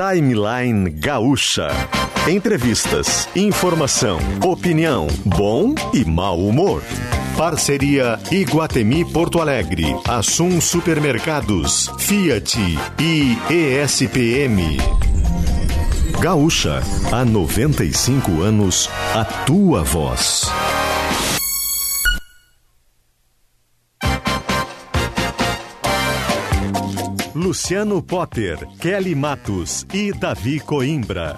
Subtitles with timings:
[0.00, 1.68] Timeline Gaúcha.
[2.26, 6.82] Entrevistas, informação, opinião, bom e mau humor.
[7.36, 12.58] Parceria Iguatemi Porto Alegre, Assum Supermercados, Fiat
[12.98, 14.78] e ESPM.
[16.18, 16.82] Gaúcha,
[17.12, 20.50] há 95 anos, a tua voz.
[27.50, 31.36] Luciano Potter, Kelly Matos e Davi Coimbra.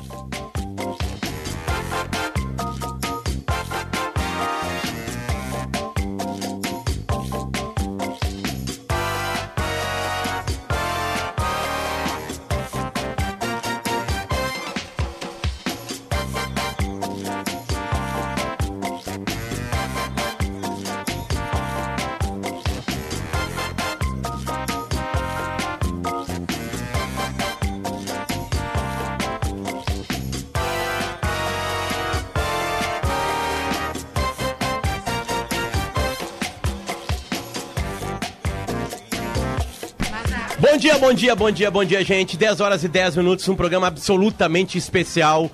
[41.12, 42.38] Bom dia, bom dia, bom dia, gente.
[42.38, 45.50] 10 horas e 10 minutos, um programa absolutamente especial.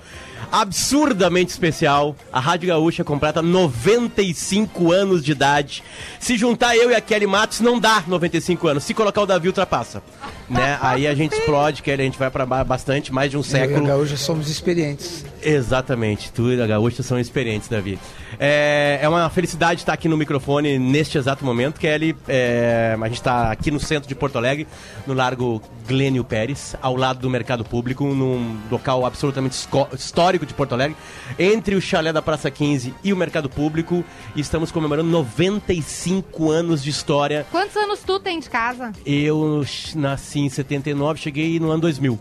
[0.49, 2.15] Absurdamente especial.
[2.31, 5.83] A Rádio Gaúcha completa 95 anos de idade.
[6.17, 8.85] Se juntar eu e a Kelly Matos, não dá 95 anos.
[8.85, 10.01] Se colocar o Davi, ultrapassa.
[10.49, 10.77] Né?
[10.81, 13.47] Aí a gente explode, Kelly, a gente vai para bastante, mais de um Eu e
[13.47, 13.85] a século.
[13.85, 15.25] Gaúcha somos experientes.
[15.41, 17.99] Exatamente, tu e a Gaúcha são experientes, Davi.
[18.39, 22.15] É, é uma felicidade estar aqui no microfone neste exato momento, Kelly.
[22.27, 24.67] É, a gente está aqui no centro de Porto Alegre,
[25.05, 30.73] no Largo Glênio Pérez, ao lado do Mercado Público, num local absolutamente histórico de Porto
[30.73, 30.95] Alegre,
[31.37, 34.03] entre o chalé da Praça 15 e o Mercado Público.
[34.35, 37.45] E estamos comemorando 95 anos de história.
[37.51, 38.91] Quantos anos tu tem de casa?
[39.05, 42.19] Eu nasci em 79, cheguei no ano 2000.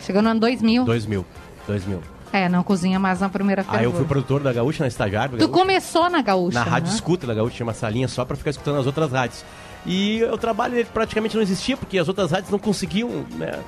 [0.00, 0.84] Chegou no ano 2000.
[0.84, 1.26] 2000.
[1.66, 2.00] 2000.
[2.32, 4.08] É, não cozinha mais na primeira Aí eu fui fervura.
[4.08, 5.38] produtor da Gaúcha, na estagiário.
[5.38, 6.94] Tu começou na Gaúcha, Na rádio né?
[6.94, 9.44] escuta da Gaúcha, tinha uma salinha só pra ficar escutando as outras rádios.
[9.88, 13.60] E o trabalho praticamente não existia, porque as outras rádios não conseguiam, né?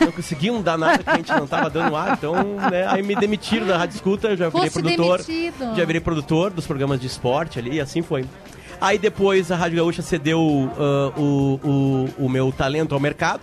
[0.00, 2.14] Não conseguiam dar nada que a gente não tava dando ar.
[2.14, 2.34] Então,
[2.70, 5.22] né, aí me demitiram da rádio escuta, eu já virei Fosse produtor.
[5.22, 5.76] demitido.
[5.76, 8.24] Já virei produtor dos programas de esporte ali, e assim foi.
[8.80, 11.60] Aí depois a Rádio Gaúcha cedeu ah, o,
[12.18, 13.40] o, o meu talento ao mercado,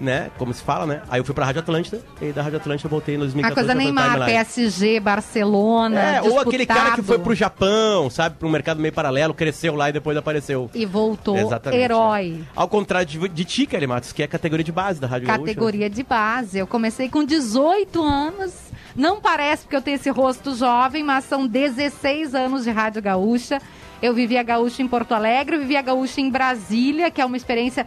[0.00, 0.30] né?
[0.38, 1.02] Como se fala, né?
[1.10, 3.54] Aí eu fui pra Rádio Atlântida, e da Rádio Atlântida eu voltei em A 2014.
[3.54, 4.26] coisa pra Neymar.
[4.26, 6.00] PSG, Barcelona.
[6.00, 7.34] É, ou aquele cara que foi pro.
[7.34, 10.70] Japão, sabe, pro mercado meio paralelo, cresceu lá e depois apareceu.
[10.74, 12.28] E voltou Exatamente, herói.
[12.38, 12.44] né?
[12.56, 15.26] Ao contrário de, de ti, Kelly Matos, que é a categoria de base da Rádio
[15.26, 16.58] Categoria de base.
[16.58, 18.52] Eu comecei com 18 anos.
[18.96, 23.60] Não parece porque eu tenho esse rosto jovem, mas são 16 anos de Rádio Gaúcha.
[24.02, 27.24] Eu vivi a Gaúcha em Porto Alegre, eu vivi a Gaúcha em Brasília, que é
[27.24, 27.86] uma experiência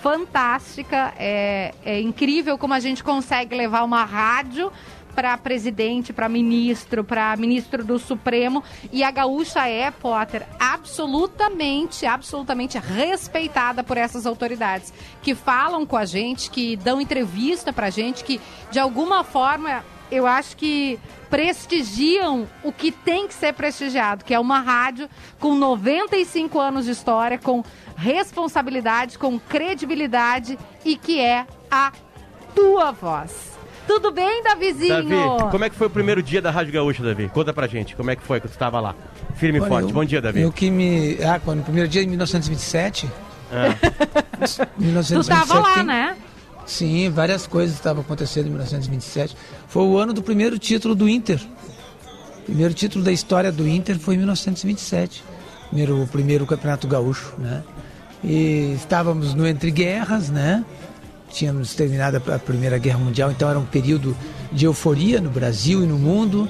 [0.00, 1.12] fantástica.
[1.18, 4.72] É, é incrível como a gente consegue levar uma rádio
[5.18, 8.62] para presidente, para ministro, para ministro do Supremo.
[8.92, 16.04] E a Gaúcha é, Potter, absolutamente, absolutamente respeitada por essas autoridades que falam com a
[16.04, 18.40] gente, que dão entrevista pra gente, que
[18.70, 24.38] de alguma forma eu acho que prestigiam o que tem que ser prestigiado, que é
[24.38, 27.64] uma rádio com 95 anos de história, com
[27.96, 31.90] responsabilidade, com credibilidade e que é a
[32.54, 33.57] tua voz.
[33.88, 35.36] Tudo bem, Davizinho?
[35.36, 37.28] Davi, como é que foi o primeiro dia da Rádio Gaúcha, Davi?
[37.32, 38.94] Conta pra gente, como é que foi que tu estava lá?
[39.34, 39.88] Firme e Olha, forte.
[39.88, 40.40] eu- Bom dia, Davi.
[40.42, 41.18] Eu que me.
[41.24, 43.10] Ah, quando, no primeiro dia de 1927.
[43.50, 43.74] Ah.
[44.78, 46.16] 1927 Tu tava lá, tem- né?
[46.66, 49.34] Sim, várias coisas estavam acontecendo em 1927.
[49.68, 51.40] Foi o ano do primeiro título do Inter.
[52.40, 55.24] O primeiro título da história do Inter foi em 1927.
[55.68, 57.62] Primeiro, o primeiro campeonato gaúcho, né?
[58.22, 60.62] E estávamos no entre guerras, né?
[61.30, 64.16] Tínhamos terminado a Primeira Guerra Mundial, então era um período
[64.50, 66.48] de euforia no Brasil e no mundo.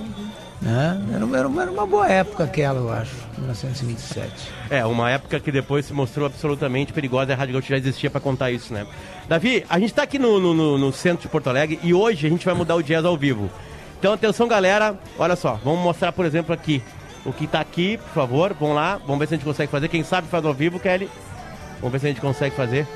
[0.60, 1.00] Né?
[1.14, 4.32] Era, uma- era uma, boa época aquela, eu acho, 1927.
[4.70, 8.20] É, uma época que depois se mostrou absolutamente perigosa a Rádio Gaúcha já existia pra
[8.20, 8.84] contar isso, né?
[9.28, 12.30] Davi, a gente tá aqui no, no- no- centro de Porto Alegre e hoje a
[12.30, 13.48] gente vai mudar o jazz ao vivo.
[14.00, 16.82] Então atenção, galera, olha só, vamos mostrar, por exemplo, aqui.
[17.24, 19.88] O que tá aqui, por favor, vamos lá, vamos ver se a gente consegue fazer.
[19.88, 21.08] Quem sabe faz ao vivo, Kelly.
[21.80, 22.86] Vamos ver se a gente consegue fazer.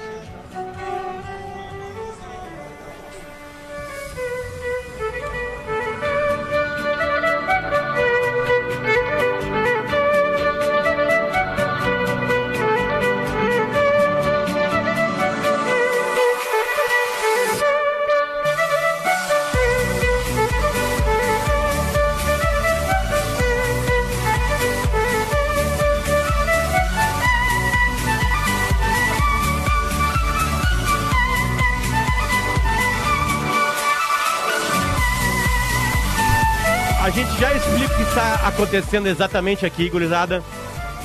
[38.52, 40.42] Acontecendo exatamente aqui, gurizada.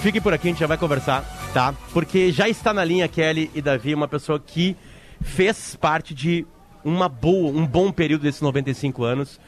[0.02, 1.24] Fique por aqui, a gente já vai conversar,
[1.54, 1.74] tá?
[1.94, 4.76] Porque já está na linha Kelly e Davi, uma pessoa que
[5.22, 6.46] fez parte de
[6.84, 9.40] uma boa, um bom período desses 95 anos.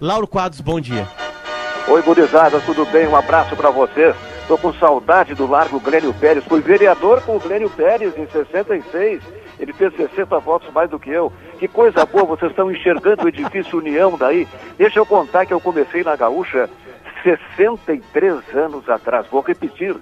[0.00, 1.06] Lauro Quadros, bom dia.
[1.88, 3.06] Oi, gurizada, tudo bem?
[3.08, 4.14] Um abraço para vocês.
[4.46, 6.44] Tô com saudade do Largo Glênio Pérez.
[6.44, 9.22] Fui vereador com o Glênio Pérez em 66.
[9.58, 11.32] Ele fez 60 votos mais do que eu.
[11.58, 14.48] Que coisa boa, vocês estão enxergando o edifício União daí.
[14.78, 16.68] Deixa eu contar que eu comecei na Gaúcha
[17.22, 19.26] 63 anos atrás.
[19.30, 19.96] Vou repetir.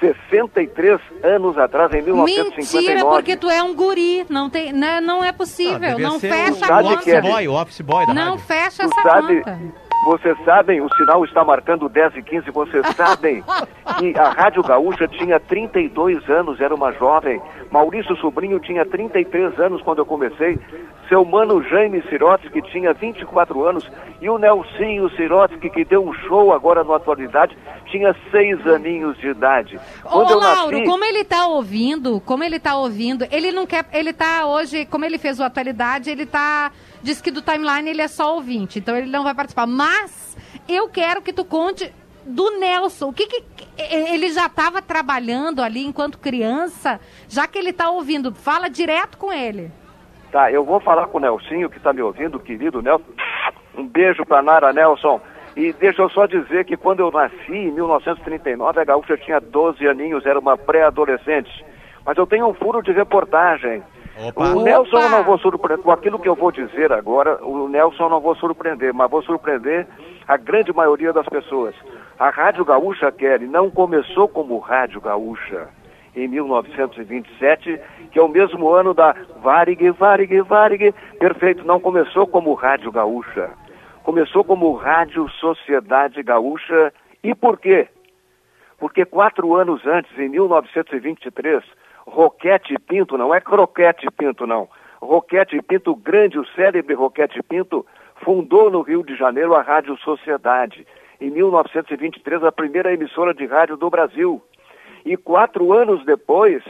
[0.00, 2.86] 63 anos atrás, em 1959.
[2.86, 4.24] Mentira, porque tu é um guri.
[4.30, 5.78] Não, tem, não, não é possível.
[5.80, 7.02] devia não fecha o a conta.
[7.02, 8.44] que é- office boy, o office boy da Não rádio.
[8.46, 9.58] fecha Tu essa sabe- conta.
[10.04, 13.42] Vocês sabem, o sinal está marcando 10 e 15, vocês sabem
[13.98, 17.40] que a Rádio Gaúcha tinha 32 anos, era uma jovem.
[17.70, 20.58] Maurício Sobrinho tinha 33 anos quando eu comecei.
[21.08, 23.90] Seu mano Jaime Sirotsky tinha 24 anos.
[24.20, 27.56] E o Nelsinho Sirotsky, que deu um show agora na atualidade,
[27.86, 29.78] tinha 6 aninhos de idade.
[30.04, 33.66] Ô, Quando eu Lauro, nasci, como ele tá ouvindo, como ele tá ouvindo, ele não
[33.66, 36.70] quer, ele tá hoje, como ele fez o atualidade, ele tá,
[37.02, 39.66] diz que do timeline ele é só ouvinte, então ele não vai participar.
[39.66, 40.36] Mas
[40.68, 41.92] eu quero que tu conte
[42.24, 43.44] do Nelson, o que que
[43.78, 49.32] ele já estava trabalhando ali enquanto criança, já que ele tá ouvindo, fala direto com
[49.32, 49.70] ele.
[50.30, 53.04] Tá, eu vou falar com o Nelsinho, que está me ouvindo, querido Nelson.
[53.74, 55.20] Um beijo para Nara Nelson.
[55.56, 59.88] E deixa eu só dizer que quando eu nasci, em 1939, a Gaúcha tinha 12
[59.88, 61.64] aninhos, era uma pré-adolescente.
[62.04, 63.82] Mas eu tenho um furo de reportagem.
[64.26, 64.48] Opa.
[64.48, 64.62] O Opa!
[64.62, 68.10] Nelson eu não vou surpreender, com aquilo que eu vou dizer agora, o Nelson eu
[68.10, 69.86] não vou surpreender, mas vou surpreender
[70.26, 71.74] a grande maioria das pessoas.
[72.18, 75.68] A Rádio Gaúcha, Kelly, não começou como Rádio Gaúcha
[76.16, 77.80] em 1927,
[78.10, 83.50] que é o mesmo ano da Varig, Varig, Varig, perfeito, não começou como Rádio Gaúcha.
[84.02, 86.92] Começou como Rádio Sociedade Gaúcha.
[87.22, 87.88] E por quê?
[88.78, 91.62] Porque quatro anos antes, em 1923,
[92.08, 94.68] Roquete Pinto, não é Croquete Pinto, não.
[95.00, 97.86] Roquete Pinto, grande, o célebre Roquete Pinto,
[98.24, 100.86] fundou no Rio de Janeiro a Rádio Sociedade.
[101.20, 104.42] Em 1923, a primeira emissora de rádio do Brasil.
[105.04, 106.62] E quatro anos depois,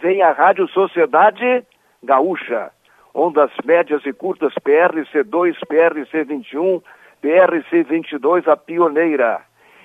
[0.00, 1.64] vem a Rádio Sociedade
[2.02, 2.70] Gaúcha.
[3.14, 6.82] Ondas médias e curtas PRC2, PRC21,
[7.22, 9.40] PRC22, a pioneira.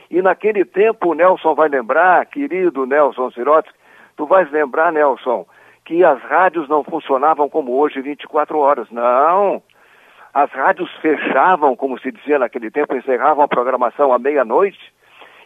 [0.10, 3.83] E naquele tempo, o Nelson vai lembrar, querido Nelson Sirotsky,
[4.16, 5.46] tu vais lembrar, Nelson,
[5.86, 8.90] que as rádios não funcionavam como hoje, 24 horas.
[8.92, 9.62] Não.
[10.34, 14.80] As rádios fechavam, como se dizia naquele tempo, encerravam a programação à meia-noite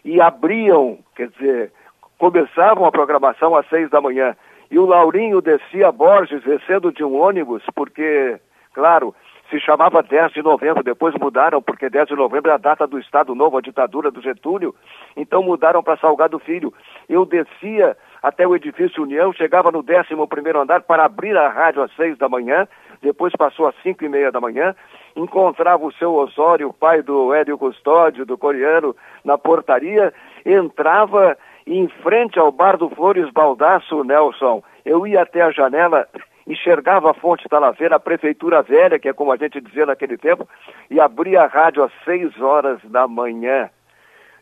[0.06, 1.72] e abriam, quer dizer,
[2.18, 4.36] começavam a programação às seis da manhã.
[4.72, 8.40] E o Laurinho descia Borges descendo de um ônibus, porque,
[8.74, 9.14] claro,
[9.50, 13.00] se chamava 10 de novembro, depois mudaram, porque 10 de novembro é a data do
[13.00, 14.76] Estado Novo, a ditadura do Getúlio,
[15.16, 16.74] então mudaram para Salgado Filho.
[17.08, 21.82] Eu descia até o edifício União, chegava no 11 primeiro andar para abrir a rádio
[21.82, 22.68] às seis da manhã,
[23.02, 24.76] depois passou às cinco e meia da manhã,
[25.16, 30.14] encontrava o seu Osório, pai do Hélio Custódio, do coreano, na portaria,
[30.46, 34.64] entrava em frente ao bar do Flores Baldaço, Nelson.
[34.86, 36.08] Eu ia até a janela,
[36.48, 40.48] enxergava a fonte Talaveira, a prefeitura velha, que é como a gente dizia naquele tempo,
[40.90, 43.70] e abria a rádio às seis horas da manhã.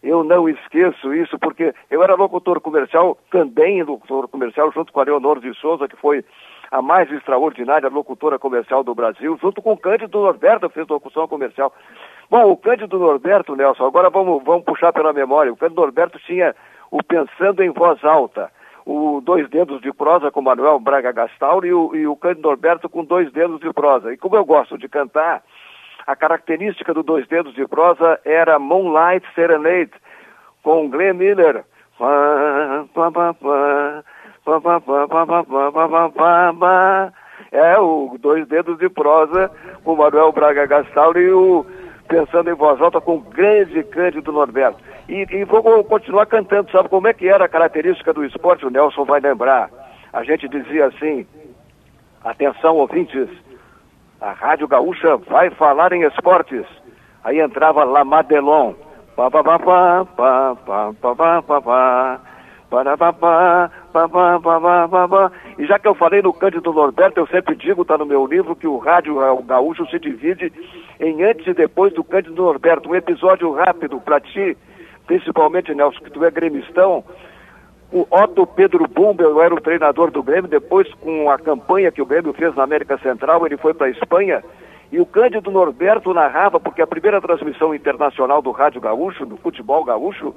[0.04, 5.04] Eu não esqueço isso, porque eu era locutor comercial, também locutor comercial, junto com a
[5.04, 6.24] Leonor de Souza, que foi
[6.72, 11.74] a mais extraordinária locutora comercial do Brasil, junto com o Cândido Norberto, fez locução comercial.
[12.30, 15.52] Bom, o Cândido Norberto, Nelson, agora vamos, vamos puxar pela memória.
[15.52, 16.56] O Cândido Norberto tinha
[16.92, 18.52] o Pensando em Voz Alta,
[18.86, 22.88] o Dois Dedos de Prosa com Manuel Braga Gastal e o, e o Cândido Norberto
[22.88, 24.14] com Dois Dedos de Prosa.
[24.14, 25.42] E como eu gosto de cantar,
[26.06, 29.92] a característica do Dois Dedos de Prosa era Moonlight Serenade,
[30.62, 31.66] com Glenn Miller.
[37.52, 39.50] É o Dois Dedos de Prosa,
[39.84, 41.66] com Manuel Braga Gastal e o
[42.08, 44.80] Pensando em Voz Alta com o grande Cândido Norberto.
[45.10, 48.66] E, e vou continuar cantando, sabe como é que era a característica do esporte?
[48.66, 49.70] O Nelson vai lembrar.
[50.14, 51.26] A gente dizia assim,
[52.24, 53.30] atenção ouvintes,
[54.22, 56.66] a Rádio Gaúcha vai falar em esportes.
[57.24, 58.74] Aí entrava La Madelon.
[59.16, 62.22] Pa, pa, pa, pa, pa, pa, pa, pa,
[62.70, 62.96] Babá,
[64.40, 65.32] babá, babá.
[65.58, 68.56] E já que eu falei no Cândido Norberto, eu sempre digo, está no meu livro,
[68.56, 70.52] que o rádio gaúcho se divide
[71.00, 72.90] em antes e depois do Cândido Norberto.
[72.90, 74.58] Um episódio rápido para ti,
[75.06, 77.04] principalmente, Nelson, que tu é gremistão.
[77.92, 82.06] O Otto Pedro Bumbel era o treinador do Grêmio, depois com a campanha que o
[82.06, 84.44] Grêmio fez na América Central, ele foi para a Espanha
[84.92, 89.84] e o Cândido Norberto narrava, porque a primeira transmissão internacional do Rádio Gaúcho, do futebol
[89.84, 90.34] gaúcho,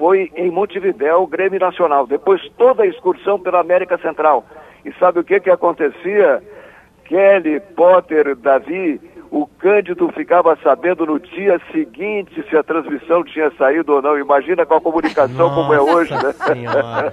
[0.00, 2.06] foi em Montevidéu, Grêmio Nacional.
[2.06, 4.46] Depois toda a excursão pela América Central.
[4.82, 6.42] E sabe o que que acontecia?
[7.04, 8.98] Kelly, Potter, Davi,
[9.30, 14.18] o Cândido ficava sabendo no dia seguinte se a transmissão tinha saído ou não.
[14.18, 16.32] Imagina com a comunicação Nossa como é hoje, né?
[16.32, 17.12] Senhora.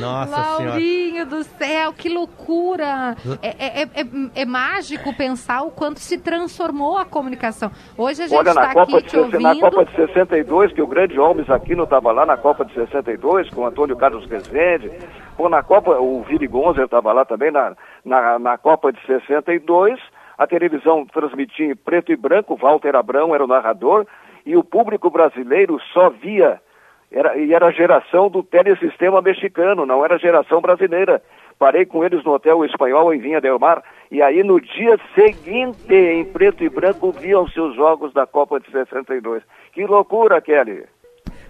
[0.00, 0.64] Nossa senhora.
[0.70, 3.16] Laurinho do céu, que loucura!
[3.42, 7.70] É, é- é- é- é mágico pensar o quanto se transformou a comunicação.
[7.96, 9.70] Hoje a gente Olha, está na Copa, aqui de, te sesse- na ouvindo.
[9.70, 13.62] Copa de 62, que o grande Holmes Aquino estava lá na Copa de 62, com
[13.62, 14.90] o Antônio Carlos Rezende.
[15.36, 19.98] Pô, na Copa, o Vili Gonzer estava lá também na, na, na Copa de 62.
[20.36, 24.06] A televisão transmitia em preto e branco, Walter Abrão era o narrador,
[24.44, 26.60] e o público brasileiro só via,
[27.10, 31.22] era, e era a geração do telesistema mexicano, não era a geração brasileira.
[31.58, 35.94] Parei com eles no Hotel Espanhol em Vinha del Mar, e aí no dia seguinte,
[35.94, 39.42] em preto e branco, viam seus jogos da Copa de 62.
[39.72, 40.84] Que loucura, Kelly!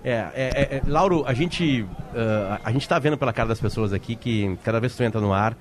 [0.04, 3.60] É, é, é, é, Lauro, a gente, ah, a gente tá vendo pela cara das
[3.60, 5.56] pessoas aqui que cada vez que tu entra no ar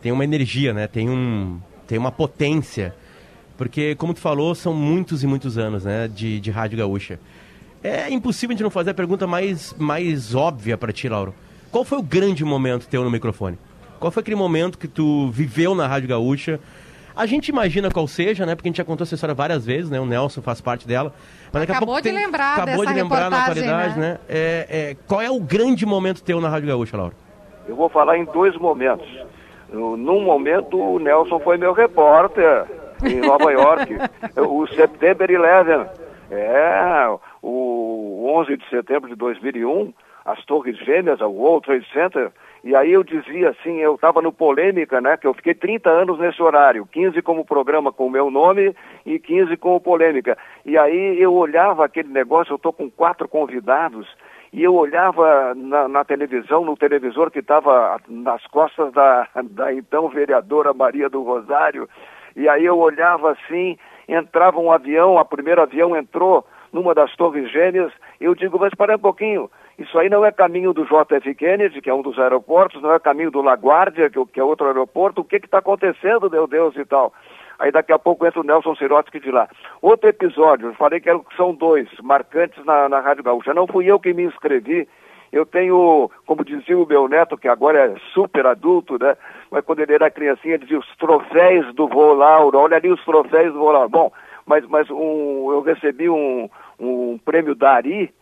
[0.00, 0.86] tem uma energia, né?
[0.86, 1.60] Tem, um,
[1.90, 2.94] tem uma potência.
[3.58, 7.18] Porque, como tu falou, são muitos e muitos anos né, de, de Rádio Gaúcha.
[7.82, 11.34] É impossível a gente não fazer a pergunta mais, mais óbvia para ti, Lauro.
[11.72, 13.58] Qual foi o grande momento teu no microfone?
[13.98, 16.60] Qual foi aquele momento que tu viveu na Rádio Gaúcha?
[17.16, 18.54] A gente imagina qual seja, né?
[18.54, 19.98] Porque a gente já contou essa história várias vezes, né?
[19.98, 21.12] O Nelson faz parte dela.
[21.52, 24.12] Mas daqui a Acabou pouco de tem- lembrar acabou dessa de lembrar na atualidade, né?
[24.12, 24.18] né?
[24.28, 27.14] É, é, qual é o grande momento teu na Rádio Gaúcha, Lauro?
[27.66, 29.06] Eu vou falar em dois momentos.
[29.72, 32.64] No- Num momento, o Nelson foi meu repórter
[33.04, 33.96] em Nova York.
[34.36, 36.00] O September 11.
[36.32, 37.06] É,
[37.42, 39.92] o 11 de setembro de 2001,
[40.24, 42.30] as Torres Gêmeas, o World Trade Center.
[42.62, 46.18] E aí eu dizia assim, eu estava no Polêmica, né, que eu fiquei 30 anos
[46.18, 48.74] nesse horário, 15 como programa com o meu nome
[49.06, 50.36] e 15 com o Polêmica.
[50.64, 54.06] E aí eu olhava aquele negócio, eu estou com quatro convidados,
[54.52, 60.08] e eu olhava na, na televisão, no televisor que estava nas costas da, da então
[60.08, 61.88] vereadora Maria do Rosário,
[62.34, 63.76] e aí eu olhava assim,
[64.08, 68.96] entrava um avião, o primeiro avião entrou numa das torres gêmeas, eu digo, mas para
[68.96, 72.82] um pouquinho, isso aí não é caminho do JF Kennedy, que é um dos aeroportos,
[72.82, 76.30] não é caminho do LaGuardia, que, é que é outro aeroporto, o que está acontecendo,
[76.30, 77.12] meu Deus, e tal.
[77.60, 79.46] Aí daqui a pouco entra o Nelson Sirotsky de lá.
[79.82, 83.52] Outro episódio, eu falei que são dois, marcantes na, na Rádio Gaúcha.
[83.52, 84.88] Não fui eu que me inscrevi,
[85.30, 89.14] eu tenho, como dizia o meu neto, que agora é super adulto, né?
[89.50, 92.58] Mas quando ele era criancinha, dizia os troféus do vô Lauro.
[92.58, 93.90] Olha ali os troféus do vô Lauro.
[93.90, 94.12] Bom,
[94.46, 96.48] mas, mas um, eu recebi um,
[96.78, 98.12] um prêmio Dari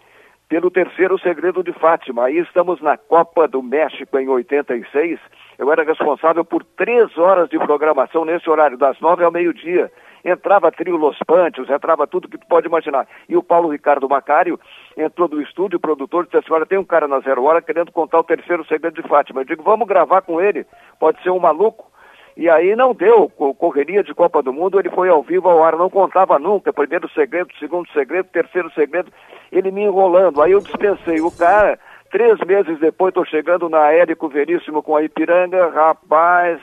[0.49, 2.25] pelo terceiro segredo de Fátima.
[2.25, 5.21] Aí estamos na Copa do México em 86.
[5.59, 9.91] Eu era responsável por três horas de programação nesse horário, das nove ao meio-dia.
[10.25, 13.07] Entrava trio Los Panchos, entrava tudo que tu pode imaginar.
[13.29, 14.59] E o Paulo Ricardo Macário
[14.97, 17.91] entrou do estúdio, o produtor disse assim, olha, tem um cara na Zero Hora querendo
[17.93, 19.41] contar o terceiro segredo de Fátima.
[19.41, 20.67] Eu digo, vamos gravar com ele,
[21.01, 21.87] pode ser um maluco.
[22.37, 25.65] E aí não deu, co- correria de Copa do Mundo, ele foi ao vivo ao
[25.65, 29.13] ar, não contava nunca, primeiro segredo, segundo segredo, terceiro segredo,
[29.51, 30.41] ele me enrolando.
[30.41, 35.03] Aí eu dispensei o cara, três meses depois estou chegando na Érico Veríssimo com a
[35.03, 36.61] Ipiranga, rapaz,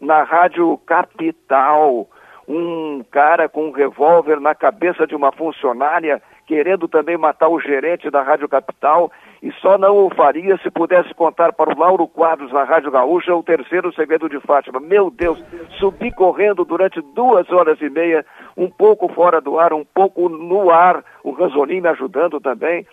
[0.00, 2.08] na Rádio Capital,
[2.46, 8.10] um cara com um revólver na cabeça de uma funcionária, querendo também matar o gerente
[8.10, 9.10] da Rádio Capital,
[9.42, 13.34] e só não o faria se pudesse contar para o Lauro Quadros na Rádio Gaúcha
[13.34, 14.78] o terceiro segredo de Fátima.
[14.78, 15.42] Meu Deus,
[15.78, 18.26] subi correndo durante duas horas e meia,
[18.56, 22.86] um pouco fora do ar, um pouco no ar, o Ranzolin me ajudando também,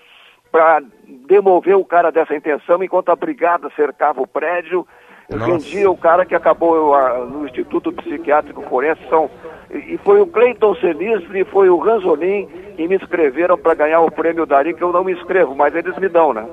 [0.52, 0.82] para
[1.28, 4.86] demover o cara dessa intenção, enquanto a brigada cercava o prédio.
[5.30, 5.52] Eu Nossa.
[5.52, 9.02] rendi o cara que acabou ah, no Instituto Psiquiátrico Forense.
[9.10, 9.30] São,
[9.70, 14.02] e, e foi o Cleiton Sinistro e foi o Ranzolin que me inscreveram para ganhar
[14.02, 16.46] o prêmio Dari, que eu não me inscrevo, mas eles me dão, né?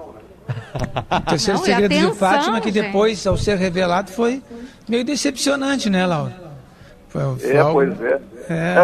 [1.10, 2.84] O terceiro Não, segredo de atenção, Fátima, que gente.
[2.84, 4.40] depois, ao ser revelado, foi
[4.88, 6.47] meio decepcionante, né, Laura?
[7.08, 8.20] Foi, foi É, algo- pois é.
[8.50, 8.76] É,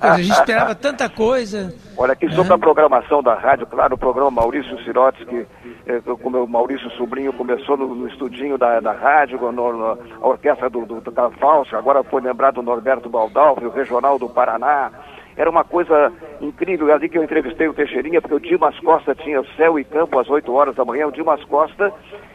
[0.00, 1.74] a gente esperava tanta coisa.
[1.96, 5.46] Olha, aqui sobre a programação da rádio, claro, o programa Maurício Sirotsky,
[5.86, 10.26] eh, como o Maurício Sobrinho começou no, no estudinho da, da rádio, no, no- a
[10.26, 11.12] orquestra do, do, do
[11.76, 14.90] agora foi lembrado o Norberto Baldalfi, o Regional do Paraná.
[15.36, 19.42] Era uma coisa incrível, ali que eu entrevistei o Teixeirinha, porque o Dimas Costa tinha
[19.56, 21.92] Céu e Campo às 8 horas da manhã, o Dimas Costa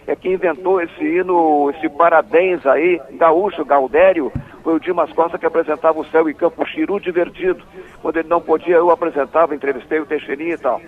[0.07, 4.31] é que inventou esse hino, esse parabéns aí, gaúcho, Gaudério,
[4.65, 7.63] foi o Dimas Costa que apresentava o Céu e Campo, o Chiru Divertido.
[8.01, 10.81] Quando ele não podia, eu apresentava, entrevistei o Teixeirinha e tal.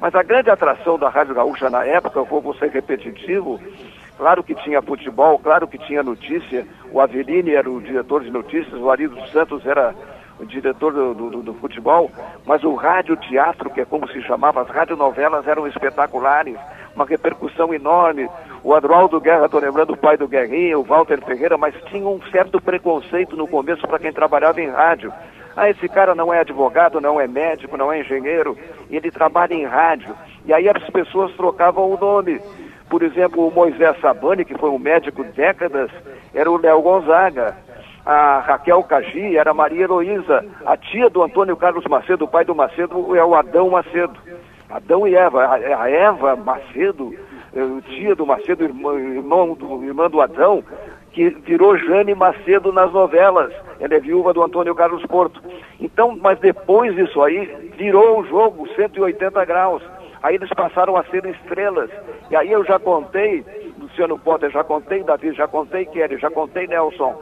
[0.00, 3.60] Mas a grande atração da Rádio Gaúcha na época, eu vou ser repetitivo,
[4.18, 6.66] Claro que tinha futebol, claro que tinha notícia.
[6.92, 9.94] O Aveline era o diretor de notícias, o Arido Santos era
[10.38, 12.10] o diretor do, do, do, futebol,
[12.44, 16.54] mas o rádio teatro, que é como se chamava, as radionovelas eram espetaculares,
[16.94, 18.28] uma repercussão enorme.
[18.62, 22.20] O Adroaldo Guerra, estou lembrando o pai do Guerrinha, o Walter Ferreira, mas tinha um
[22.30, 25.12] certo preconceito no começo para quem trabalhava em rádio.
[25.56, 28.56] Ah, esse cara não é advogado, não é médico, não é engenheiro,
[28.90, 30.14] ele trabalha em rádio.
[30.44, 32.40] E aí as pessoas trocavam o nome.
[32.88, 35.90] Por exemplo, o Moisés Sabani, que foi um médico décadas,
[36.34, 37.56] era o Léo Gonzaga
[38.04, 42.54] a Raquel Cagi era Maria Heloísa, a tia do Antônio Carlos Macedo, o pai do
[42.54, 44.18] Macedo é o Adão Macedo.
[44.68, 47.14] Adão e Eva, a Eva Macedo,
[47.88, 50.62] tia do Macedo, irmão do, irmã do Adão,
[51.12, 53.52] que virou Jane Macedo nas novelas.
[53.80, 55.42] Ela é viúva do Antônio Carlos Porto.
[55.80, 59.82] Então, mas depois disso aí, virou o jogo 180 graus.
[60.22, 61.90] Aí eles passaram a ser estrelas.
[62.30, 63.44] E aí eu já contei,
[63.78, 67.20] Luciano Potter, já contei, Davi, já contei, Kelly, já contei, Nelson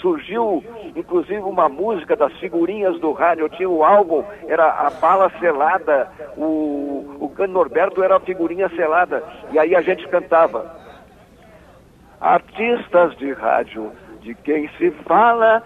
[0.00, 0.62] surgiu
[0.96, 3.44] inclusive uma música das figurinhas do rádio.
[3.44, 8.68] Eu tinha o álbum, era a bala selada, o, o Cano Norberto era a figurinha
[8.70, 9.22] selada.
[9.52, 10.78] E aí a gente cantava.
[12.20, 15.62] Artistas de rádio, de quem se fala,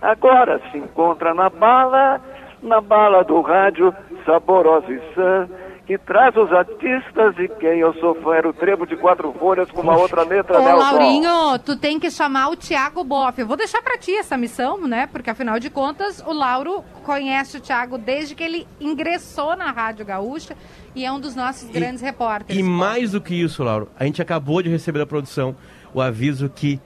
[0.00, 2.20] agora se encontra na bala,
[2.62, 5.48] na bala do rádio, saborosa e sã
[5.86, 8.34] que traz os artistas de quem eu sou fã.
[8.34, 10.78] Era o Trevo de Quatro Folhas com uma outra letra, Ô, Nelson.
[10.78, 13.40] Laurinho, tu tem que chamar o Tiago Boff.
[13.40, 15.06] Eu vou deixar para ti essa missão, né?
[15.06, 20.04] Porque afinal de contas, o Lauro conhece o Tiago desde que ele ingressou na Rádio
[20.04, 20.56] Gaúcha
[20.94, 22.60] e é um dos nossos grandes repórteres.
[22.60, 25.54] E mais do que isso, Lauro, a gente acabou de receber da produção
[25.94, 26.80] o aviso que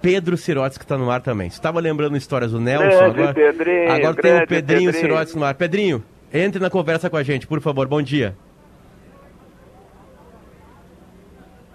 [0.00, 1.50] Pedro Sirotes que está no ar também.
[1.50, 3.34] Você estava lembrando histórias do Nelson grande agora?
[3.34, 4.92] Pedrinho, agora tem o Pedrinho Pedrinho.
[4.92, 5.54] Sirotes no ar.
[5.54, 7.86] Pedrinho, entre na conversa com a gente, por favor.
[7.86, 8.36] Bom dia.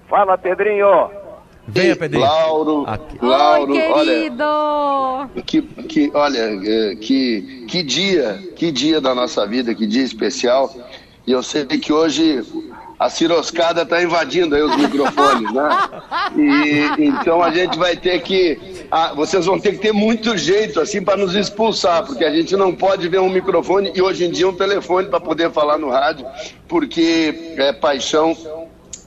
[0.10, 1.10] Fala, Pedrinho.
[1.68, 2.24] Venha, Pedrinho.
[2.26, 3.18] Lauro, Aqui.
[3.22, 5.44] Lauro, Oi, olha, querido!
[5.46, 10.70] que, que, olha, eh, que, que dia, que dia da nossa vida, que dia especial.
[11.26, 12.44] E eu sei que hoje
[13.00, 15.70] a ciroscada está invadindo aí os microfones, né?
[16.36, 18.60] E, então a gente vai ter que,
[19.16, 22.74] vocês vão ter que ter muito jeito assim para nos expulsar, porque a gente não
[22.74, 26.26] pode ver um microfone e hoje em dia um telefone para poder falar no rádio,
[26.68, 28.36] porque é paixão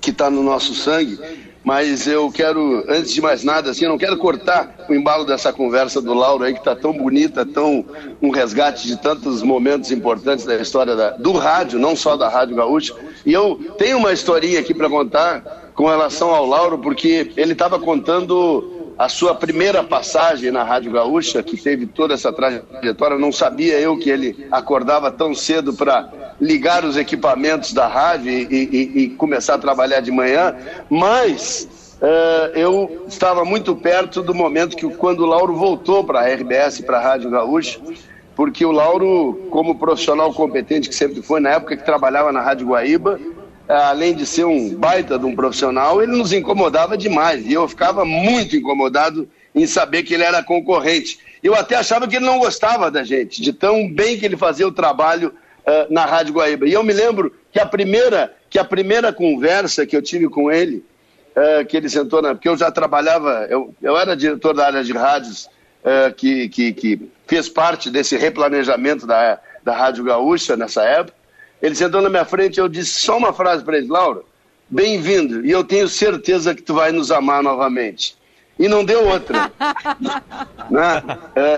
[0.01, 1.46] que está no nosso sangue.
[1.67, 5.53] Mas eu quero, antes de mais nada, assim, eu não quero cortar o embalo dessa
[5.53, 7.85] conversa do Lauro aí, que está tão bonita, tão
[8.23, 12.55] um resgate de tantos momentos importantes da história da, do rádio, não só da Rádio
[12.55, 12.95] Gaúcha.
[13.27, 17.81] E eu tenho uma historinha aqui para contar com relação ao Lauro, porque ele estava
[17.81, 23.19] contando a sua primeira passagem na Rádio Gaúcha, que teve toda essa trajetória.
[23.19, 28.47] Não sabia eu que ele acordava tão cedo para ligar os equipamentos da rádio e,
[28.51, 30.55] e- e começar a trabalhar de manhã,
[30.91, 36.29] mas eh, eu estava muito perto do momento que quando o Lauro voltou para a
[36.29, 37.81] RBS, para a Rádio Gaúcha,
[38.35, 42.67] porque o Lauro, como profissional competente que sempre foi, na época que trabalhava na Rádio
[42.69, 43.19] Guaíba,
[43.67, 47.47] eh, além de ser um baita de um profissional, ele nos incomodava demais.
[47.47, 51.19] E eu ficava muito incomodado em saber que ele era concorrente.
[51.43, 54.69] Eu até achava que ele não gostava da gente, de tão bem que ele fazia
[54.69, 55.33] o trabalho
[55.67, 56.67] eh, na Rádio Guaíba.
[56.67, 60.51] E eu me lembro que a primeira, que a primeira conversa que eu tive com
[60.51, 60.85] ele,
[61.35, 62.35] eh, que ele sentou na.
[62.35, 65.49] Porque eu já trabalhava, eu, eu era diretor da área de rádios
[65.85, 71.17] eh, que, que, que fez parte desse replanejamento da, da Rádio Gaúcha nessa época.
[71.61, 74.21] Ele sentou na minha frente e eu disse só uma frase para ele, Laura,
[74.69, 78.15] bem-vindo, e eu tenho certeza que tu vai nos amar novamente.
[78.59, 79.51] E não deu outra.
[80.71, 81.03] né?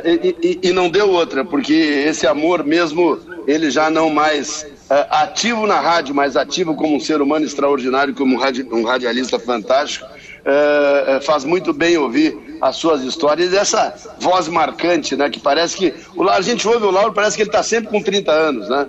[0.04, 3.18] E, e- e não deu outra, porque esse amor mesmo,
[3.48, 8.14] ele já não mais é, ativo na rádio, mas ativo como um ser humano extraordinário,
[8.14, 10.06] como um, radi- um radialista fantástico,
[10.44, 15.28] é, faz muito bem ouvir as suas histórias essa voz marcante, né?
[15.30, 15.94] Que parece que.
[16.14, 18.86] O, a gente ouve o Lauro, parece que ele está sempre com 30 anos, né?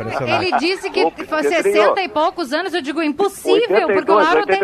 [0.00, 0.46] Impressionante.
[0.46, 1.62] Ele disse que foi Pedrinho.
[1.62, 4.62] 60 e poucos anos, eu digo impossível, porque o 82, Lauro tem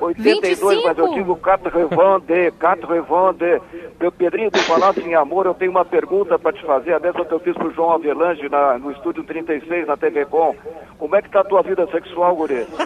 [0.00, 1.14] 82, 82, mas eu 25.
[1.14, 3.62] digo Catrevande, Catrevande.
[4.00, 7.24] Meu Pedrinho, tu falaste em amor, eu tenho uma pergunta para te fazer, a mesma
[7.24, 10.54] que eu fiz pro João Avelange na, no estúdio 36, na TV Com.
[10.98, 12.66] Como é que tá a tua vida sexual, guri?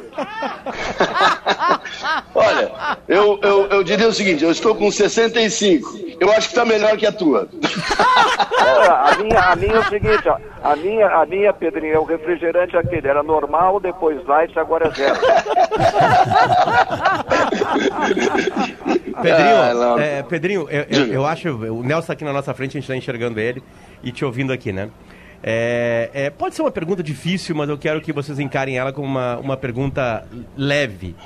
[2.35, 2.73] Olha,
[3.09, 6.03] eu, eu, eu diria o seguinte, eu estou com 65.
[6.21, 7.49] Eu acho que está melhor que a tua.
[8.61, 11.99] É, a, minha, a minha é o seguinte, ó, a minha, a minha, Pedrinho, é
[11.99, 15.17] o refrigerante aquele, era normal, depois light, agora é zero.
[19.23, 22.71] Pedrinho, Ah, é, Pedrinho eu, eu, eu acho, o Nelson tá aqui na nossa frente,
[22.71, 23.63] a gente está enxergando ele
[24.03, 24.91] e te ouvindo aqui, né?
[25.43, 29.09] É, é, pode ser uma pergunta difícil, mas eu quero que vocês encarem ela como
[29.09, 30.25] uma, uma pergunta
[30.57, 31.17] leve.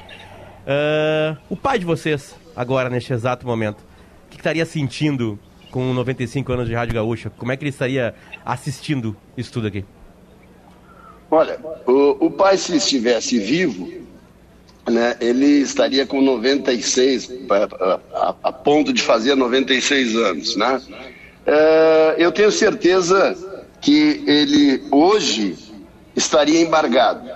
[0.67, 3.79] Ah, o pai de vocês, agora, neste exato momento,
[4.27, 5.39] o que, estaria sentindo
[5.71, 7.31] com 95 anos de Rádio Gaúcha?
[7.31, 9.85] Como é que ele estaria assistindo isso tudo aqui?
[11.31, 13.93] Olha, o, o pai, se estivesse vivo,
[14.89, 20.81] né, ele estaria com 96, a, a, a ponto de fazer 96 anos, né?
[21.47, 23.37] É, eu tenho certeza
[23.81, 25.57] que ele hoje
[26.15, 27.29] estaria embargado.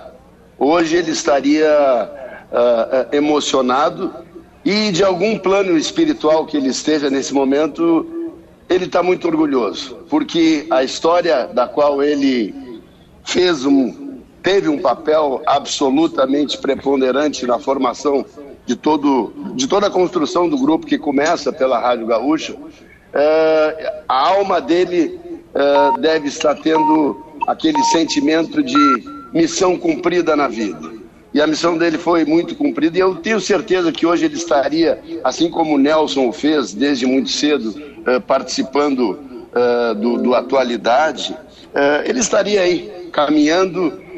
[0.57, 2.20] Hoje ele estaria
[2.51, 4.13] ah, emocionado
[4.63, 8.05] e de algum plano espiritual que ele esteja nesse momento,
[8.69, 12.53] ele está muito orgulhoso, porque a história da qual ele
[13.23, 18.25] fez um, teve um papel absolutamente preponderante na formação
[18.65, 22.55] de, todo, de toda a construção do grupo que começa pela Rádio Gaúcha.
[23.13, 25.19] É, a alma dele
[25.53, 30.90] é, deve estar tendo aquele sentimento de missão cumprida na vida.
[31.33, 35.01] E a missão dele foi muito cumprida, e eu tenho certeza que hoje ele estaria,
[35.23, 37.73] assim como o Nelson fez desde muito cedo,
[38.05, 39.17] é, participando
[39.53, 41.35] é, do, do Atualidade,
[41.73, 44.11] é, ele estaria aí, caminhando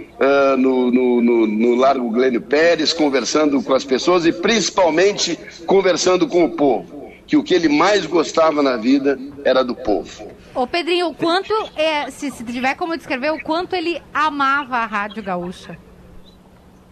[0.58, 6.46] no, no, no, no Largo Glênio Pérez, conversando com as pessoas e principalmente conversando com
[6.46, 7.12] o povo.
[7.28, 10.32] Que o que ele mais gostava na vida era do povo.
[10.56, 14.86] Ô Pedrinho, o quanto, é, se, se tiver como descrever, o quanto ele amava a
[14.86, 15.78] Rádio Gaúcha?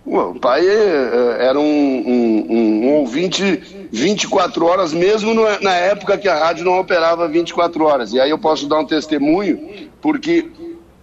[0.06, 6.38] O pai eh, era um, um, um, ouvinte 24 horas, mesmo na época que a
[6.38, 8.12] rádio não operava 24 horas.
[8.12, 10.50] E aí eu posso dar um testemunho, porque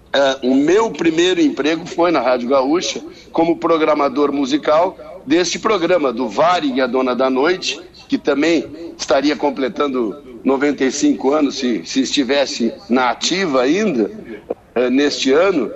[0.09, 2.99] Uh, o meu primeiro emprego foi na Rádio Gaúcha,
[3.31, 10.17] como programador musical deste programa, do Varig, a Dona da Noite, que também estaria completando
[10.43, 14.11] 95 anos, se, se estivesse na ativa ainda,
[14.91, 15.71] neste ano.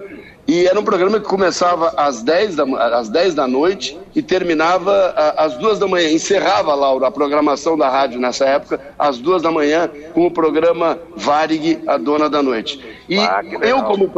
[0.53, 2.65] E era um programa que começava às 10 da,
[2.99, 6.11] às 10 da noite e terminava às duas da manhã.
[6.11, 10.99] Encerrava, Laura, a programação da rádio nessa época, às duas da manhã, com o programa
[11.17, 12.79] Varig, a Dona da Noite.
[13.09, 14.13] E ah, eu, como,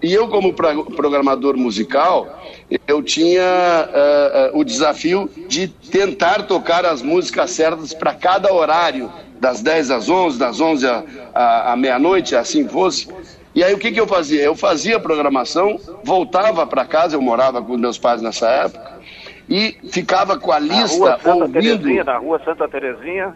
[0.00, 2.40] e eu, como programador musical,
[2.86, 9.12] eu tinha uh, uh, o desafio de tentar tocar as músicas certas para cada horário,
[9.40, 10.86] das 10 às 11, das 11
[11.34, 13.08] à, à meia-noite, assim fosse.
[13.54, 14.42] E aí o que, que eu fazia?
[14.42, 18.98] Eu fazia a programação, voltava para casa, eu morava com meus pais nessa época,
[19.48, 21.52] e ficava com a lista na rua Santa ouvindo.
[21.78, 23.34] Terezinha, na rua Santa Terezinha.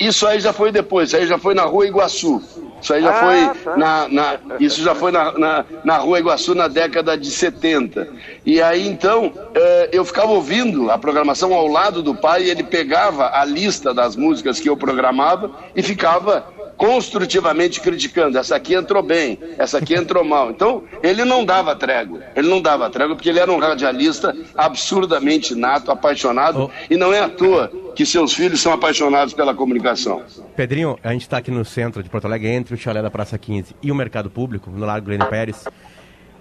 [0.00, 2.42] Isso aí já foi depois, isso aí já foi na rua Iguaçu.
[2.80, 3.14] Isso aí já Ah,
[3.54, 3.76] foi tá.
[3.76, 8.08] na, na- isso já foi na, na, na rua Iguaçu na década de 70.
[8.44, 12.64] E aí então eh, eu ficava ouvindo a programação ao lado do pai, e ele
[12.64, 16.44] pegava a lista das músicas que eu programava e ficava
[16.82, 18.36] construtivamente criticando.
[18.36, 20.50] Essa aqui entrou bem, essa aqui entrou mal.
[20.50, 22.24] Então, ele não dava trégua.
[22.34, 26.64] Ele não dava trégua porque ele era um radialista absurdamente nato, apaixonado.
[26.64, 26.92] Oh.
[26.92, 30.24] E não é à toa que seus filhos são apaixonados pela comunicação.
[30.56, 33.38] Pedrinho, a gente está aqui no centro de Porto Alegre, entre o chalé da Praça
[33.38, 35.64] 15 e o Mercado Público, no Largo Glênio Pérez.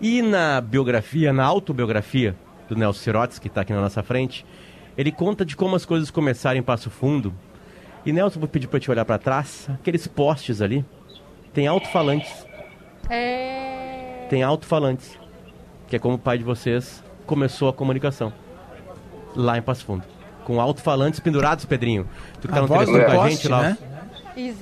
[0.01, 2.35] E na biografia, na autobiografia
[2.67, 4.43] do Nelson Sirotes, que está aqui na nossa frente,
[4.97, 7.31] ele conta de como as coisas começaram em Passo Fundo.
[8.05, 10.83] E Nelson, vou pedir para te olhar para trás, aqueles postes ali,
[11.53, 12.45] tem alto-falantes.
[13.09, 14.25] É...
[14.29, 15.17] Tem alto-falantes,
[15.87, 18.33] que é como o pai de vocês começou a comunicação,
[19.35, 20.03] lá em Passo Fundo.
[20.45, 22.07] Com alto-falantes pendurados, Pedrinho.
[22.41, 23.61] Tu que tá A no voz telefone do com a poste, gente lá.
[23.61, 23.77] né?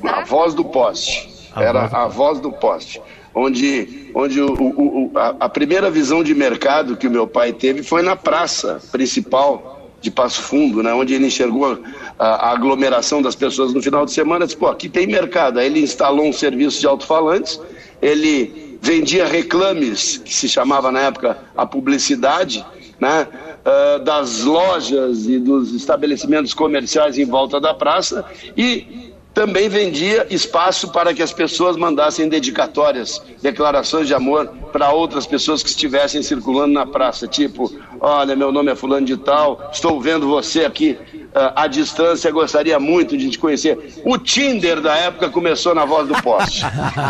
[0.03, 1.49] A voz do poste.
[1.55, 2.17] A Era voz do a poste.
[2.17, 3.01] voz do poste.
[3.33, 7.53] Onde, onde o, o- o- a, a primeira visão de mercado que o meu pai
[7.53, 11.77] teve foi na praça principal de Passo Fundo, né, onde ele enxergou
[12.17, 14.45] a, a aglomeração das pessoas no final de semana.
[14.45, 15.59] Disse, pô, aqui tem mercado.
[15.59, 17.59] Aí ele instalou um serviço de alto-falantes,
[18.01, 22.65] ele vendia reclames, que se chamava na época a publicidade,
[22.99, 23.27] né,
[23.65, 29.08] ah, das lojas e dos estabelecimentos comerciais em volta da praça e
[29.39, 35.63] também vendia espaço para que as pessoas mandassem dedicatórias, declarações de amor para outras pessoas
[35.63, 40.27] que estivessem circulando na praça, tipo, olha, meu nome é fulano de tal, estou vendo
[40.27, 40.97] você aqui
[41.33, 44.01] ah, à distância, gostaria muito de te conhecer.
[44.03, 46.65] O Tinder da época começou na voz do poste.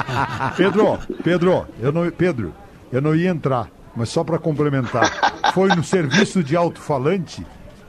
[0.55, 2.53] Pedro, Pedro, eu não, Pedro,
[2.93, 5.51] eu não ia entrar, mas só para complementar.
[5.51, 7.43] Foi no serviço de alto-falante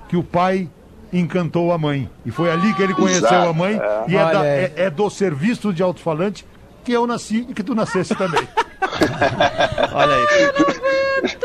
[0.08, 0.66] que o pai
[1.12, 2.08] encantou a mãe.
[2.24, 3.80] E foi ali que ele conheceu Exato, a mãe.
[4.08, 6.46] E é, da- é- é do serviço de alto-falante
[6.84, 8.46] que eu nasci e que tu nascesse também.
[9.92, 10.24] Olha aí.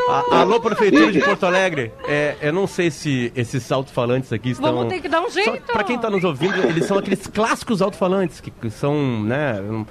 [0.10, 1.92] A- alô, Prefeitura de Porto Alegre.
[2.08, 4.74] É, eu não sei se esses alto-falantes aqui estão.
[4.74, 5.62] Vamos ter que dar um jeito.
[5.72, 9.60] Pra quem tá nos ouvindo, eles são aqueles clássicos alto-falantes, que, que são, né?
[9.62, 9.86] um-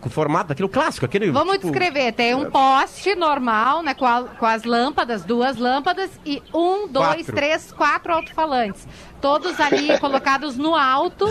[0.00, 1.30] com o formato daquilo clássico, aquele.
[1.30, 2.10] Vamos tipo, descrever.
[2.12, 3.94] Tem um poste normal, né?
[3.94, 7.34] Com, a- com as lâmpadas, duas lâmpadas e um, dois, Quatro.
[7.36, 8.88] três, quatro alto-falantes.
[9.24, 11.26] Todos ali colocados no alto.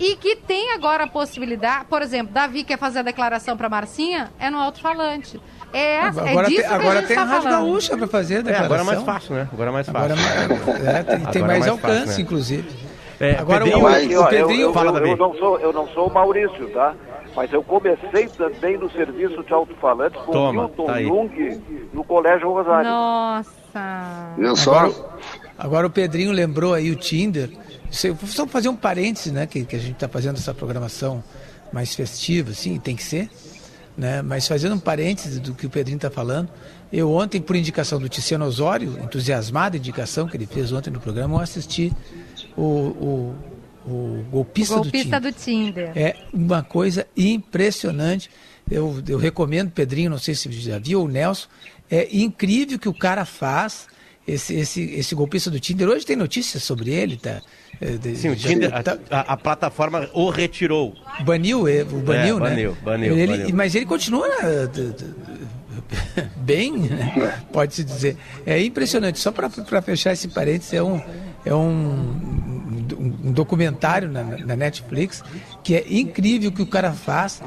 [0.00, 4.30] E que tem agora a possibilidade, por exemplo, Davi quer fazer a declaração para Marcinha,
[4.40, 5.40] é no alto-falante.
[5.72, 7.66] É, é Agora disso tem, que agora a gente tem tá a Rádio falando.
[7.66, 8.64] Gaúcha para fazer a É, declaração.
[8.66, 9.48] agora é mais fácil, né?
[9.52, 10.14] Agora é mais fácil.
[10.14, 12.22] Agora é, tem, tem Agora é mais, mais alcance, fácil, né?
[12.22, 12.68] inclusive.
[13.20, 15.58] É, Agora Pedrinho, o, Mas, o ó, Pedrinho eu, eu, Fala, eu, eu não sou,
[15.60, 16.94] eu não sou o Maurício, tá?
[17.36, 21.06] Mas eu comecei também no serviço de alto-falantes com Toma, o Milton tá aí.
[21.06, 22.88] Jung no Colégio Rosário.
[22.88, 24.34] Nossa.
[24.36, 24.88] Viu só?
[25.58, 27.50] Agora, o Pedrinho lembrou aí o Tinder.
[27.90, 29.46] Só fazer um parênteses, né?
[29.46, 31.22] Que, que a gente está fazendo essa programação
[31.72, 33.28] mais festiva, assim, tem que ser.
[33.96, 34.22] Né?
[34.22, 36.48] Mas fazendo um parênteses do que o Pedrinho está falando,
[36.92, 41.36] eu ontem, por indicação do Tiziano Osório, entusiasmada indicação que ele fez ontem no programa,
[41.36, 41.92] eu assisti
[42.56, 43.34] o, o,
[43.84, 45.92] o golpista, Golpista do do Tinder.
[45.96, 48.30] é uma coisa impressionante.
[48.70, 51.48] Eu, eu recomendo, Pedrinho, não sei se você já viu, o Nelson.
[51.90, 53.86] É incrível o que o cara faz,
[54.28, 55.88] esse, esse, esse golpista do Tinder.
[55.88, 57.40] Hoje tem notícias sobre ele, tá?
[57.80, 60.94] É, de- Sim, o Tinder, a, tá- a- a plataforma o retirou.
[61.24, 62.48] Baniu, é, o baniu, É, né?
[62.50, 63.56] baniu, baniu, Ele- baniu.
[63.56, 64.28] Mas ele continua
[64.72, 64.92] d-
[66.36, 67.40] bem, né?
[67.52, 68.16] pode-se dizer.
[68.44, 69.18] É impressionante.
[69.18, 69.48] Só para
[69.82, 71.00] fechar esse parênteses, é um,
[71.44, 75.22] é um, um- um documentário na, na Netflix
[75.62, 77.40] que é incrível o que o cara faz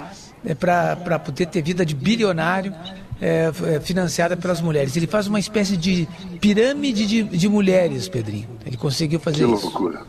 [0.45, 2.73] é, para poder ter vida de bilionário.
[3.21, 4.95] É, é, financiada pelas mulheres.
[4.97, 6.07] Ele faz uma espécie de
[6.41, 8.47] pirâmide de, de mulheres, Pedrinho.
[8.65, 9.63] Ele conseguiu fazer Que isso.
[9.65, 10.01] loucura.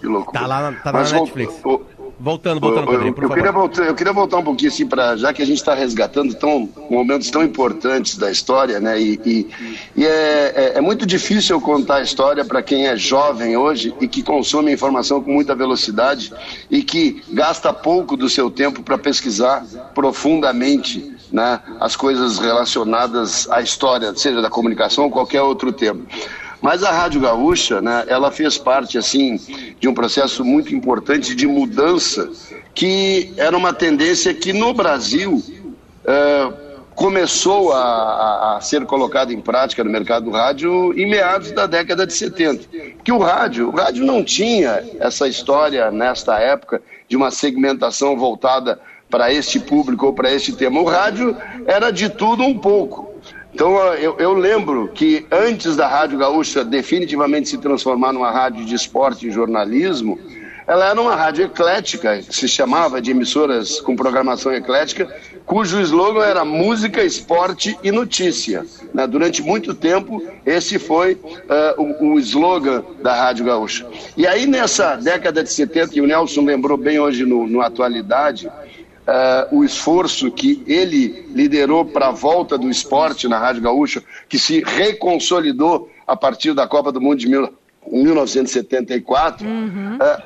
[0.00, 0.40] Que loucura.
[0.40, 1.52] Tá lá na- tá lá Mas na Netflix.
[1.64, 1.80] o-
[2.18, 5.32] Voltando, voltando, eu, Pedrinho, eu queria voltar, eu queria voltar um pouquinho assim para já
[5.32, 9.00] que a gente está resgatando tão momentos tão importantes da história, né?
[9.00, 9.46] E, e-
[9.96, 13.94] e é, é- é muito difícil eu contar a história para quem é jovem hoje
[14.00, 16.32] e que consome informação com muita velocidade
[16.70, 21.60] e que gasta pouco do seu tempo para pesquisar profundamente, né?
[21.80, 26.00] As coisas relacionadas à história, seja da comunicação ou qualquer outro tema.
[26.64, 29.38] Mas a Rádio Gaúcha, né, ela fez parte assim
[29.78, 32.30] de um processo muito importante de mudança
[32.74, 35.42] que era uma tendência que no Brasil
[36.06, 36.52] eh,
[36.94, 42.06] começou a, a- ser colocada em prática no mercado do rádio em meados da década
[42.06, 42.64] de 70.
[42.96, 48.80] Porque o rádio, o rádio não tinha essa história nesta época de uma segmentação voltada
[49.10, 50.80] para este público ou para este tema.
[50.80, 53.12] O rádio era de tudo um pouco.
[53.54, 58.74] Então eu, eu lembro que antes da Rádio Gaúcha definitivamente se transformar numa rádio de
[58.74, 60.18] esporte e jornalismo,
[60.66, 65.06] ela era uma rádio eclética, que se chamava de emissoras com programação eclética,
[65.44, 68.64] cujo slogan era música, esporte e notícia.
[68.92, 69.06] né?
[69.06, 73.86] Durante muito tempo, esse foi ah, o, o slogan da Rádio Gaúcha.
[74.16, 78.50] E aí, nessa década de 70, e o Nelson lembrou bem hoje no, no Atualidade,
[79.06, 84.38] eh, o esforço que ele liderou para a volta do esporte na Rádio Gaúcha, que
[84.38, 87.52] se reconsolidou a partir da Copa do Mundo de mil-
[87.86, 90.22] 1974, eh,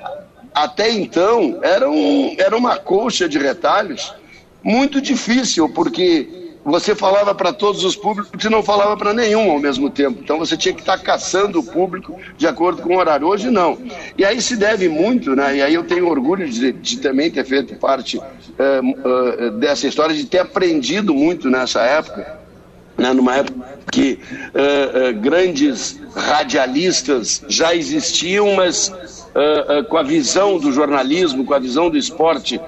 [0.54, 4.14] até então era, um, era uma colcha de retalhos
[4.62, 9.58] muito difícil, porque você falava para todos os públicos e não falava para nenhum ao
[9.58, 10.20] mesmo tempo.
[10.22, 13.26] Então você tinha que estar caçando o público de acordo com o horário.
[13.26, 13.78] Hoje não.
[14.16, 15.56] E aí se deve muito, né?
[15.56, 18.20] E aí eu tenho orgulho de, de também ter feito parte
[18.58, 22.38] eh, eh, dessa história, de ter aprendido muito nessa época
[22.96, 24.18] né, numa época que
[24.54, 28.92] eh, grandes radialistas já existiam, mas
[29.88, 32.60] com a visão do jornalismo, com a visão do esporte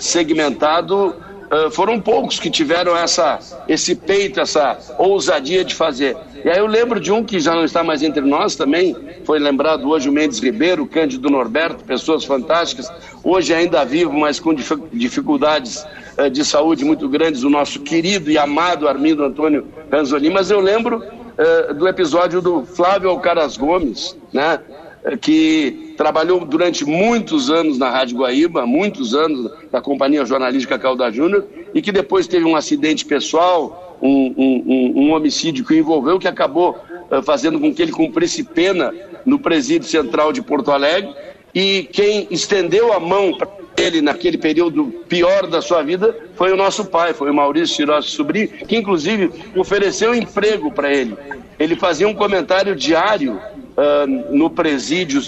[0.00, 1.14] segmentado,
[1.50, 6.16] eh, foram poucos que tiveram essa, esse peito, essa ousadia de fazer.
[6.44, 9.38] E aí eu lembro de um que já não está mais entre nós também, foi
[9.38, 12.90] lembrado hoje o Mendes Ribeiro, o Cândido Norberto, pessoas fantásticas,
[13.22, 15.84] hoje ainda vivo, mas com difi- dificuldades
[16.16, 20.60] eh, de saúde muito grandes, o nosso querido e amado Armindo Antônio Ranzolin, mas eu
[20.60, 21.02] lembro
[21.36, 24.58] eh, do episódio do Flávio Alcaraz Gomes, né?
[25.04, 31.10] Eh, que trabalhou durante muitos anos na Rádio Guaíba, muitos anos na Companhia Jornalística Calda
[31.10, 36.18] Júnior, e que depois teve um acidente pessoal, um, um- um- homicídio que o envolveu,
[36.18, 36.78] que acabou
[37.10, 38.94] eh, fazendo com que ele cumprisse pena
[39.26, 41.12] no presídio central de Porto Alegre,
[41.54, 46.56] e quem estendeu a mão para ele naquele período pior da sua vida foi o
[46.56, 51.16] nosso pai, foi o Maurício Tirossi Sobrinho, que inclusive ofereceu emprego para ele.
[51.58, 53.40] Ele fazia um comentário diário
[53.82, 55.20] ah, no presídio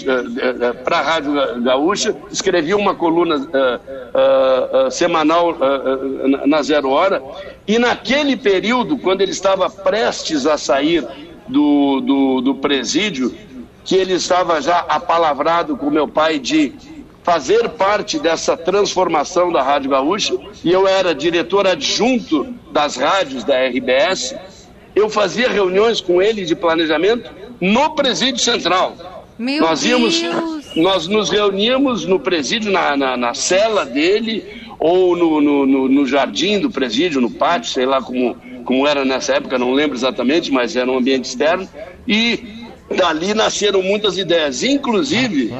[0.83, 3.79] para a Rádio Ga- Gaúcha, escrevia uma coluna ah,
[4.13, 7.21] ah, ah, semanal ah, ah, na- na Zero Hora,
[7.67, 11.05] e naquele período, quando ele estava prestes a sair
[11.47, 13.33] do, do, do presídio,
[13.83, 16.73] que ele estava já apalavrado com meu pai de
[17.23, 23.55] fazer parte dessa transformação da Rádio Gaúcha, e eu era diretor adjunto das rádios da
[23.65, 24.35] RBS,
[24.95, 27.29] eu fazia reuniões com ele de planejamento
[27.63, 29.23] no presídio central.
[29.39, 30.75] Meu nós íamos, Deus!
[30.75, 34.43] nós nos reuníamos no presídio, na, na, na cela dele,
[34.77, 39.05] ou no, no, no, no jardim do presídio, no pátio, sei lá como, como era
[39.05, 41.67] nessa época, não lembro exatamente, mas era um ambiente externo,
[42.05, 45.51] e dali nasceram muitas ideias, inclusive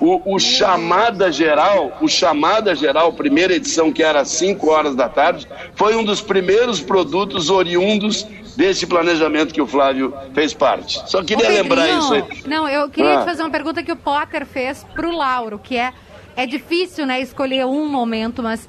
[0.00, 5.08] o, o chamada geral, o chamada geral, primeira edição que era às 5 horas da
[5.08, 11.00] tarde, foi um dos primeiros produtos oriundos desse planejamento que o Flávio fez parte.
[11.08, 12.24] Só queria Ô, lembrar Pedrinho, isso aí.
[12.46, 13.18] Não, eu queria Ah.
[13.20, 15.92] te fazer uma pergunta que o Potter fez pro Lauro, que é
[16.36, 18.68] é difícil, né, escolher um momento, mas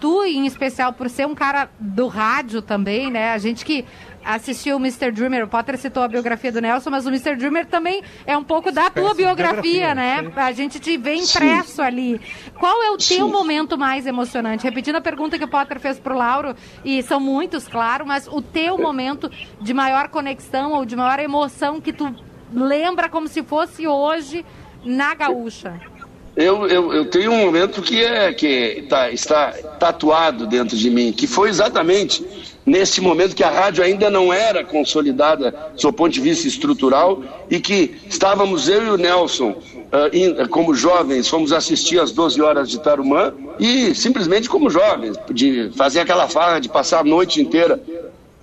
[0.00, 3.32] tu em especial por ser um cara do rádio também, né?
[3.32, 3.84] A gente que
[4.24, 5.10] assistiu o Mr.
[5.10, 7.36] Dreamer, o Potter citou a biografia do Nelson, mas o Mr.
[7.36, 10.32] Dreamer também é um pouco da tua biografia, né?
[10.36, 12.20] A gente te vê impresso ali.
[12.58, 14.64] Qual é o teu momento mais emocionante?
[14.64, 16.54] Repetindo a pergunta que o Potter fez pro Lauro,
[16.84, 19.30] e são muitos, claro, mas o teu momento
[19.60, 22.14] de maior conexão ou de maior emoção que tu
[22.52, 24.44] lembra como se fosse hoje
[24.84, 25.80] na gaúcha?
[26.34, 31.12] Eu, eu, eu tenho um momento que, é, que tá, está tatuado dentro de mim,
[31.12, 32.24] que foi exatamente
[32.64, 37.22] nesse momento que a rádio ainda não era consolidada do seu ponto de vista estrutural
[37.50, 39.54] e que estávamos eu e o Nelson,
[39.92, 45.70] ah, como jovens, fomos assistir às 12 horas de Tarumã e simplesmente como jovens, de
[45.76, 47.78] fazer aquela farra de passar a noite inteira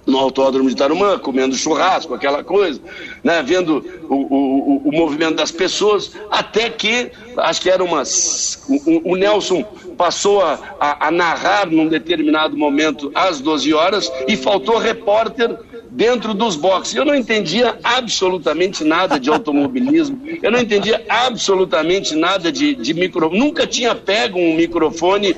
[0.09, 2.81] no autódromo de Tarumã, comendo churrasco, aquela coisa,
[3.23, 8.63] né, vendo o, o, o- o movimento das pessoas, até que, acho que era umas.
[8.67, 9.63] O, o Nelson
[9.97, 15.55] passou a, a- a narrar num determinado momento às 12 horas e faltou repórter
[15.91, 16.95] dentro dos boxes.
[16.95, 23.29] Eu não entendia absolutamente nada de automobilismo, eu não entendia absolutamente nada de, de micro.
[23.29, 25.35] Nunca tinha pego um microfone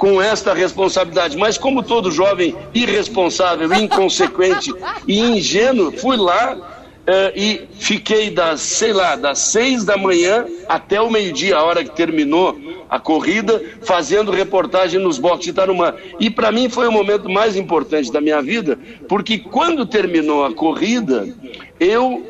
[0.00, 1.36] com esta responsabilidade.
[1.36, 4.72] Mas como todo jovem irresponsável, inconsequente
[5.06, 6.56] e ingênuo, fui lá
[7.06, 11.84] eh, e fiquei das, sei lá, das seis da manhã até o meio-dia, a hora
[11.84, 12.58] que terminou
[12.88, 15.94] a corrida, fazendo reportagem nos boxes de Tarumã.
[16.18, 20.54] E para mim foi o momento mais importante da minha vida, porque quando terminou a
[20.54, 21.28] corrida,
[21.78, 22.29] eu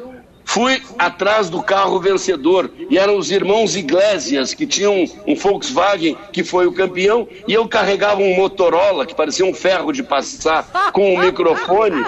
[0.52, 6.42] Fui atrás do carro vencedor e eram os irmãos Iglesias que tinham um Volkswagen que
[6.42, 11.14] foi o campeão e eu carregava um Motorola que parecia um ferro de passar com
[11.14, 12.04] um microfone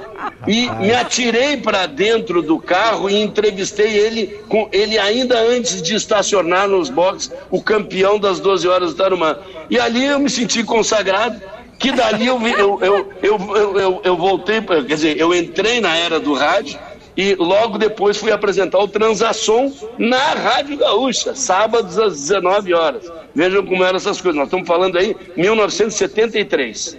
[0.48, 5.94] e me atirei para dentro do carro e entrevistei ele com ele ainda antes de
[5.94, 9.38] estacionar nos boxes o campeão das 12 horas do Tarumã.
[9.70, 11.40] E ali eu me senti consagrado
[11.78, 15.96] que dali eu, eu, eu, eu, eu, eu, eu voltei, quer dizer, eu entrei na
[15.96, 16.76] era do rádio
[17.16, 23.12] e logo depois fui apresentar o Transação na Rádio Gaúcha, sábados às 19 horas.
[23.34, 24.38] Vejam como eram essas coisas.
[24.38, 26.98] Nós estamos falando aí 1973.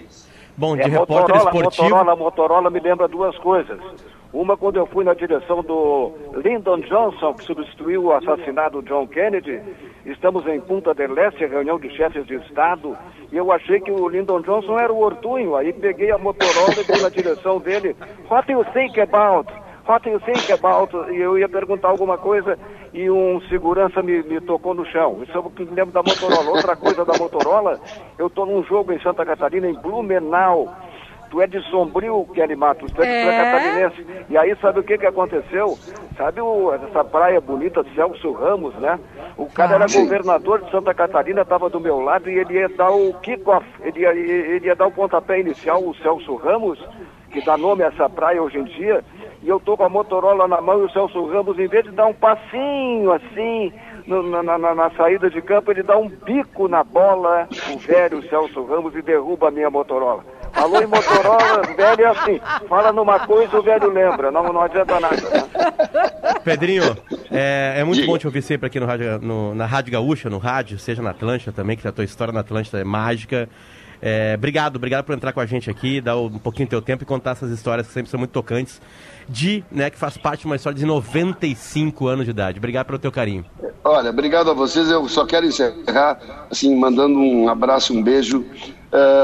[0.56, 1.84] Bom, de É, repórter Motorola, esportivo.
[1.84, 3.80] Motorola, Motorola me lembra duas coisas.
[4.32, 6.12] Uma, quando eu fui na direção do
[6.44, 9.62] Lyndon Johnson, que substituiu o assassinado John Kennedy,
[10.08, 12.98] estamos em Punta del Este, reunião de chefes de Estado,
[13.32, 16.84] e eu achei que o Lyndon Johnson era o Ortunho, aí peguei a Motorola e
[16.84, 17.96] fui na direção dele.
[18.28, 19.52] What do you think about?
[19.88, 20.94] What do you think about?
[21.12, 22.58] E eu ia perguntar alguma coisa
[22.94, 25.20] e um segurança me, me tocou no chão.
[25.24, 26.50] Isso eu me lembro da Motorola.
[26.52, 27.80] Outra coisa da Motorola,
[28.18, 30.74] eu estou num jogo em Santa Catarina, em Blumenau.
[31.30, 33.28] Tu é de Sombrio, Kelly Matos, tu é, de É?
[33.28, 34.26] é catarinense.
[34.30, 35.78] E aí sabe o que que aconteceu?
[36.16, 39.00] Sabe o- essa praia bonita de Celso Ramos, né?
[39.36, 42.92] O cara era governador de Santa Catarina, estava do meu lado e ele ia dar
[42.92, 46.78] o kick-off, ele ia, ele ia dar o pontapé inicial, o Celso Ramos,
[47.32, 49.04] que dá nome a essa praia hoje em dia,
[49.44, 51.92] e eu tô com a Motorola na mão e o Celso Ramos, em vez de
[51.92, 53.72] dar um passinho assim
[54.08, 58.22] no- na, na- na- saída de campo, ele dá um bico na bola, o velho
[58.30, 60.24] Celso Ramos, e derruba a minha Motorola.
[60.54, 65.00] Falou em Motorola, velho é assim, fala numa coisa o velho lembra, não, não adianta
[65.00, 65.16] nada.
[65.16, 66.40] né?
[66.44, 66.84] Pedrinho,
[67.32, 68.12] é, é muito Diga.
[68.12, 71.10] bom te ouvir sempre aqui no rádio, no- na Rádio Gaúcha, no rádio, seja na
[71.12, 73.50] Atlântida também, que a tua história na Atlântida é mágica.
[74.06, 77.04] É, obrigado, obrigado por entrar com a gente aqui, dar um pouquinho do teu tempo
[77.04, 78.82] e contar essas histórias que sempre são muito tocantes.
[79.30, 82.58] De, né, que faz parte de uma história de 95 anos de idade.
[82.58, 83.46] Obrigado pelo teu carinho.
[83.82, 84.90] Olha, obrigado a vocês.
[84.90, 86.20] Eu só quero encerrar,
[86.52, 88.46] assim, mandando um abraço, um beijo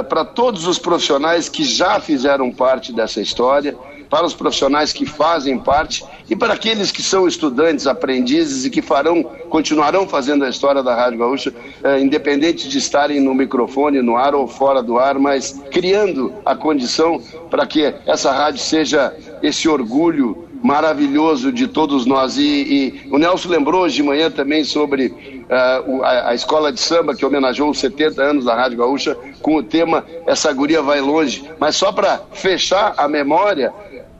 [0.07, 3.77] para todos os profissionais que já fizeram parte dessa história,
[4.09, 8.81] para os profissionais que fazem parte e para aqueles que são estudantes, aprendizes e que
[8.81, 11.53] farão, continuarão fazendo a história da Rádio Gaúcha,
[11.83, 16.55] eh, independente de estarem no microfone, no ar ou fora do ar, mas criando a
[16.55, 22.37] condição para que essa rádio seja esse orgulho maravilhoso de todos nós.
[22.37, 26.79] E, e, o Nelson lembrou hoje de manhã também sobre uh, a, a, escola de
[26.79, 31.01] samba que homenageou os 70 anos da Rádio Gaúcha com o tema Essa Guria Vai
[31.01, 31.43] Longe.
[31.59, 33.73] Mas só para fechar a memória,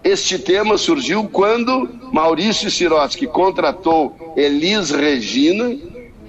[0.04, 5.76] este tema surgiu quando Maurício Sirotsky contratou Elis Regina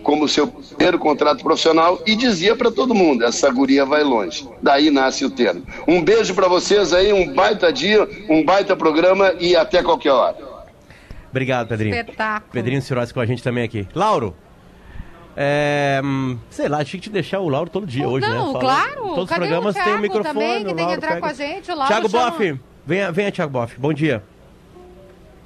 [0.03, 4.49] como seu primeiro contrato profissional e dizia para todo mundo: essa guria vai longe.
[4.63, 5.65] Daí nasce o termo.
[5.87, 10.37] Um beijo para vocês aí, um baita dia, um baita programa e até qualquer hora.
[11.31, 11.95] Obrigado, Pedrinho.
[11.95, 12.53] Espetáculo.
[12.53, 13.87] Pedrinho Sirotsky com a gente também aqui.
[13.95, 14.35] Lauro.
[15.37, 16.01] É,
[16.51, 18.61] sei lá, tinha que te deixar o Lauro todo dia hoje, Não, né?
[18.61, 18.95] claro.
[18.97, 20.35] Todos os Cadê programas o tem o Thiago microfone.
[20.35, 21.21] também, que o tem que entrar pega.
[21.21, 21.71] com a gente?
[21.71, 23.79] O Lauro Thiago chama- Boff, venha, venha, Thiago Boff.
[23.79, 24.23] Bom dia.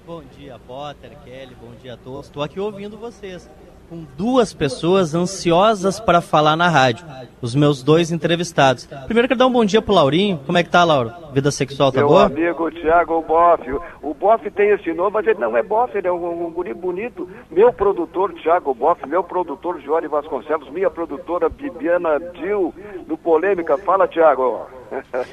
[0.07, 2.27] Bom dia, Potter, Kelly, bom dia a todos.
[2.27, 3.49] Estou aqui ouvindo vocês.
[3.89, 7.05] Com duas pessoas ansiosas para falar na rádio.
[7.43, 8.87] Os meus dois entrevistados.
[9.05, 10.41] Primeiro quero dar um bom dia pro Laurinho.
[10.47, 11.13] Como é que tá, Lauro?
[11.33, 12.25] Vida sexual tá Meu boa?
[12.25, 13.63] amigo Thiago Boff.
[14.03, 16.73] O Boff tem esse nome, mas ele não é Boff, ele é um, um guri
[16.73, 17.29] bonito.
[17.51, 22.73] Meu produtor Thiago Boff, meu produtor Jory Vasconcelos, minha produtora Bibiana Dil,
[23.07, 23.77] do Polêmica.
[23.77, 24.67] Fala, Thiago.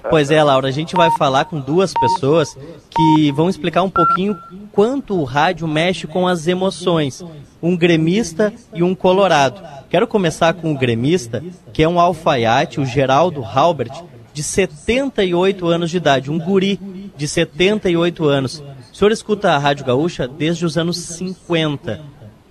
[0.09, 2.57] Pois é, Laura, a gente vai falar com duas pessoas
[2.89, 4.37] que vão explicar um pouquinho
[4.71, 7.23] quanto o rádio mexe com as emoções.
[7.61, 9.61] Um gremista e um colorado.
[9.89, 14.03] Quero começar com o gremista, que é um alfaiate, o Geraldo Halbert,
[14.33, 16.79] de 78 anos de idade, um guri
[17.15, 18.63] de 78 anos.
[18.91, 22.01] O senhor escuta a Rádio Gaúcha desde os anos 50.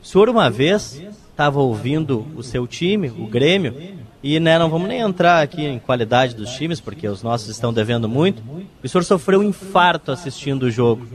[0.02, 3.74] O senhor uma vez estava ouvindo o seu time, o Grêmio,
[4.22, 7.72] e né, não vamos nem entrar aqui em qualidade dos times, porque os nossos estão
[7.72, 8.42] devendo muito.
[8.82, 11.06] O senhor sofreu um infarto assistindo o jogo.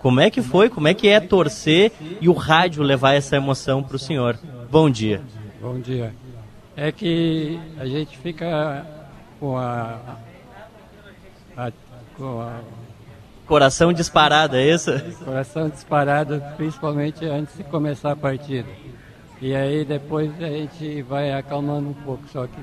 [0.00, 0.68] Como é que foi?
[0.68, 4.38] Como é que é torcer e o rádio levar essa emoção para o senhor?
[4.70, 5.22] Bom dia.
[5.60, 6.14] Bom dia.
[6.76, 8.84] É que a gente fica
[9.40, 9.98] com a.
[11.56, 11.72] a-
[12.16, 12.60] com a
[13.46, 14.90] Coração disparado, é isso?
[15.22, 18.66] coração disparado, principalmente antes de começar a partida.
[19.40, 22.22] E aí depois a gente vai acalmando um pouco.
[22.32, 22.58] Só que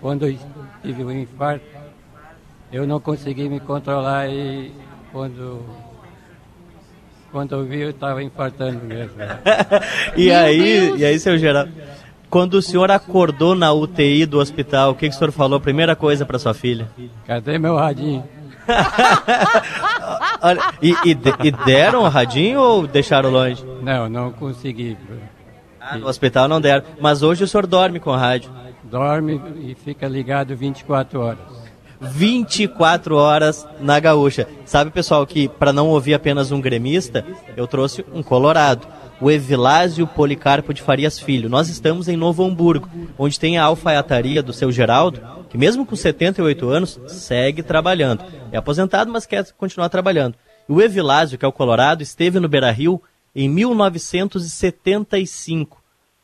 [0.00, 0.36] quando eu
[0.82, 1.64] tive o infarto,
[2.72, 4.72] eu não consegui me controlar e
[5.12, 5.64] quando.
[7.30, 9.16] Quando eu vi, eu estava infartando mesmo.
[10.16, 11.00] E Meu aí, Deus!
[11.00, 11.70] e aí, seu Geraldo,
[12.28, 15.60] quando o senhor acordou na UTI do hospital, o que, que o senhor falou?
[15.60, 16.88] Primeira coisa para sua filha?
[17.26, 18.24] Cadê meu radinho?
[20.42, 23.64] Olha, e, e e deram o radinho ou deixaram longe?
[23.82, 24.96] Não, não consegui.
[25.90, 26.84] Ah, no hospital não deram.
[27.00, 28.50] Mas hoje o senhor dorme com rádio.
[28.84, 31.40] Dorme e fica ligado 24 horas.
[32.00, 34.46] 24 horas na gaúcha.
[34.64, 37.26] Sabe, pessoal, que para não ouvir apenas um gremista,
[37.56, 38.86] eu trouxe um colorado.
[39.20, 41.50] O Evilásio Policarpo de Farias Filho.
[41.50, 42.88] Nós estamos em Novo Hamburgo,
[43.18, 45.20] onde tem a alfaiataria do seu Geraldo,
[45.50, 48.24] que mesmo com 78 anos, segue trabalhando.
[48.50, 50.36] É aposentado, mas quer continuar trabalhando.
[50.66, 53.02] O Evilásio, que é o colorado, esteve no Beira-Rio
[53.34, 55.79] em 1975.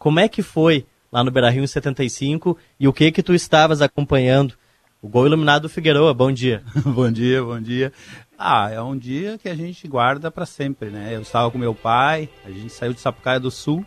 [0.07, 3.83] Como é que foi lá no Beira-Rio em 75 e o que que tu estavas
[3.83, 4.55] acompanhando?
[5.03, 6.63] O gol iluminado do Figueroa, bom dia.
[6.87, 7.93] bom dia, bom dia.
[8.39, 11.11] Ah, é um dia que a gente guarda para sempre, né?
[11.13, 13.85] Eu estava com meu pai, a gente saiu de Sapucaia do Sul,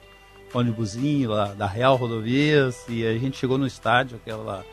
[0.54, 4.66] ônibusinho lá da Real Rodovias, e a gente chegou no estádio, aquela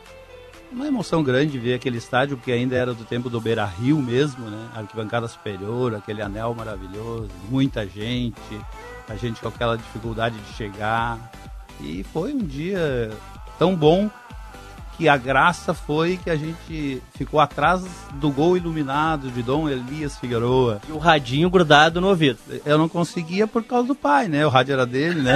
[0.69, 4.49] uma emoção grande ver aquele estádio, porque ainda era do tempo do Beira Rio mesmo,
[4.49, 4.67] né?
[4.75, 8.35] Arquibancada superior, aquele anel maravilhoso, muita gente,
[9.09, 11.17] a gente com aquela dificuldade de chegar.
[11.81, 13.11] E foi um dia
[13.57, 14.09] tão bom
[14.97, 20.17] que a graça foi que a gente ficou atrás do gol iluminado de Dom Elias
[20.17, 20.81] Figueroa.
[20.89, 22.39] E o radinho grudado no ouvido.
[22.65, 24.43] Eu não conseguia por causa do pai, né?
[24.45, 25.35] O rádio era dele, né?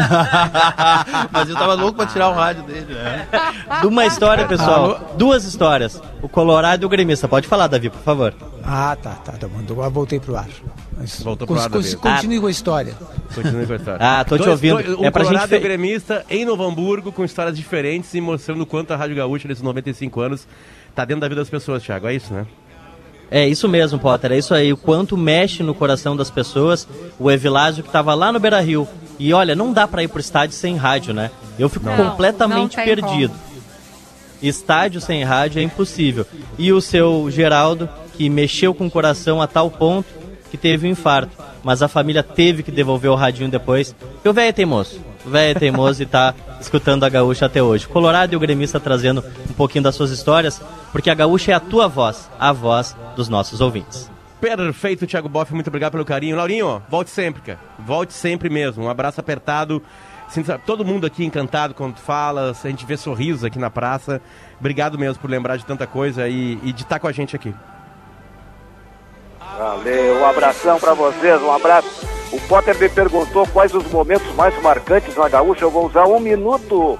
[1.31, 3.27] Mas eu tava louco pra tirar o rádio dele, né?
[3.81, 5.13] De uma história, pessoal.
[5.15, 6.01] Duas histórias.
[6.23, 7.27] O Colorado e o Gremista.
[7.27, 8.33] Pode falar, Davi, por favor.
[8.63, 9.59] Ah, tá, tá, tá bom.
[9.69, 10.47] Agora voltei pro ar.
[10.97, 11.69] Mas Voltou pro ar.
[11.69, 12.93] Continue com a história.
[13.33, 13.99] Continue com a história.
[14.05, 14.73] Ah, tô te Dois- ouvindo.
[14.83, 17.55] dois- um É pra gente colorado fe- e um gremista em Novo Hamburgo, com histórias
[17.55, 20.47] diferentes e mostrando o quanto a Rádio Gaúcha, nesses 95 anos,
[20.93, 22.07] tá dentro da vida das pessoas, Thiago.
[22.07, 22.45] É isso, né?
[23.29, 24.33] É isso mesmo, Potter.
[24.33, 24.73] É isso aí.
[24.73, 26.85] O quanto mexe no coração das pessoas.
[27.17, 28.85] O Evilásio que estava lá no Beira Rio.
[29.17, 31.31] E olha, não dá para ir pro estádio sem rádio, né?
[31.57, 33.33] Eu fico Não, completamente tem perdido.
[34.41, 36.25] Estádio sem rádio é impossível.
[36.57, 40.07] E o seu Geraldo, que mexeu com o coração a tal ponto
[40.49, 41.31] que teve um infarto.
[41.63, 43.95] Mas a família teve que devolver o radinho depois.
[44.23, 44.99] E o velho é teimoso.
[45.25, 47.87] O velho é teimoso e tá escutando a gaúcha até hoje.
[47.87, 51.59] Colorado e o gremista trazendo um pouquinho das suas histórias, porque a gaúcha é a
[51.59, 54.09] tua voz, a voz dos nossos ouvintes.
[54.41, 56.35] Perfeito, Thiago Boff, muito obrigado pelo carinho.
[56.35, 57.59] Laurinho, volte sempre, cara.
[57.77, 58.83] Volte sempre mesmo.
[58.83, 59.83] Um abraço apertado.
[60.65, 64.19] Todo mundo aqui encantado quando tu fala, a gente vê sorrisos aqui na praça.
[64.59, 67.53] Obrigado mesmo por lembrar de tanta coisa e, e de estar com a gente aqui.
[69.57, 72.07] Valeu, um abração pra vocês, um abraço.
[72.31, 75.65] O Potter me perguntou quais os momentos mais marcantes na Gaúcha.
[75.65, 76.97] Eu vou usar um minuto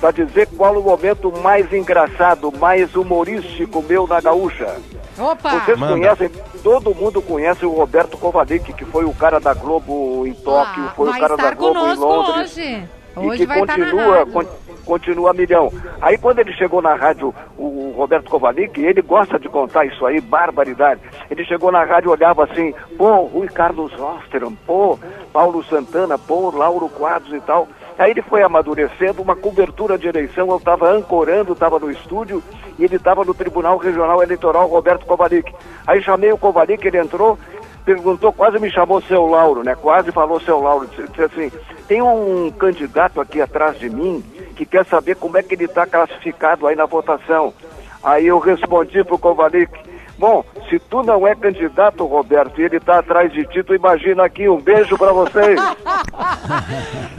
[0.00, 4.76] para dizer qual o momento mais engraçado, mais humorístico meu na Gaúcha.
[5.18, 5.60] Opa!
[5.60, 5.94] Vocês Manda.
[5.94, 6.30] conhecem,
[6.62, 10.92] todo mundo conhece o Roberto Kovalik, que foi o cara da Globo em Tóquio, Ah,
[10.94, 12.52] foi o cara da estar Globo em Londres.
[12.52, 12.88] hoje.
[13.18, 14.32] E Hoje que vai estar na continua, rádio.
[14.86, 15.70] Con- continua milhão.
[16.00, 20.20] Aí quando ele chegou na rádio, o, Roberto Kovalik, ele gosta de contar isso aí,
[20.20, 21.00] barbaridade.
[21.30, 24.98] Ele chegou na rádio, olhava assim, pô, Rui Carlos Osteram, pô,
[25.32, 27.68] Paulo Santana, pô, Lauro Quadros e tal.
[27.98, 32.42] Aí ele foi amadurecendo, uma cobertura de eleição, eu estava ancorando, estava no estúdio,
[32.78, 35.50] e ele estava no Tribunal Regional Eleitoral, Roberto Kovalik.
[35.86, 37.38] Aí chamei o Kovalik, ele entrou,
[37.86, 39.74] perguntou, quase me chamou seu Lauro, né?
[39.74, 40.86] Quase falou seu Lauro.
[40.86, 41.50] Disse assim,
[41.88, 44.22] tem um candidato aqui atrás de mim
[44.56, 47.52] que quer saber como é que ele está classificado aí na votação.
[48.02, 49.70] Aí eu respondi pro Kovalik,
[50.18, 54.24] bom, se tu não é candidato, Roberto, e ele está atrás de ti, tu imagina
[54.24, 55.60] aqui, um beijo para vocês.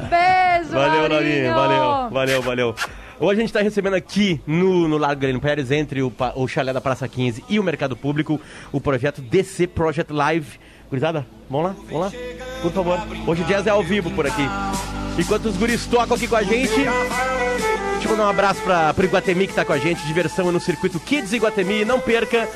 [0.10, 1.56] Beijo, Valeu, Laurinho.
[1.56, 2.10] Laurinho.
[2.10, 2.76] Valeu, valeu, valeu.
[3.20, 6.72] Hoje a gente está recebendo aqui no, no Largo Galeno Pérez, entre o, o Chalé
[6.72, 8.40] da Praça 15 e o Mercado Público,
[8.72, 10.60] o projeto DC Project Live.
[10.90, 12.12] Gurizada, vamos lá, vamos lá,
[12.62, 13.00] por favor.
[13.28, 14.48] Hoje o jazz é ao vivo por aqui.
[15.18, 19.04] Enquanto os guris tocam aqui com a gente, deixa eu mandar um abraço para o
[19.04, 20.06] Iguatemi que está com a gente.
[20.06, 21.84] Diversão no Circuito Kids Iguatemi.
[21.84, 22.48] Não perca,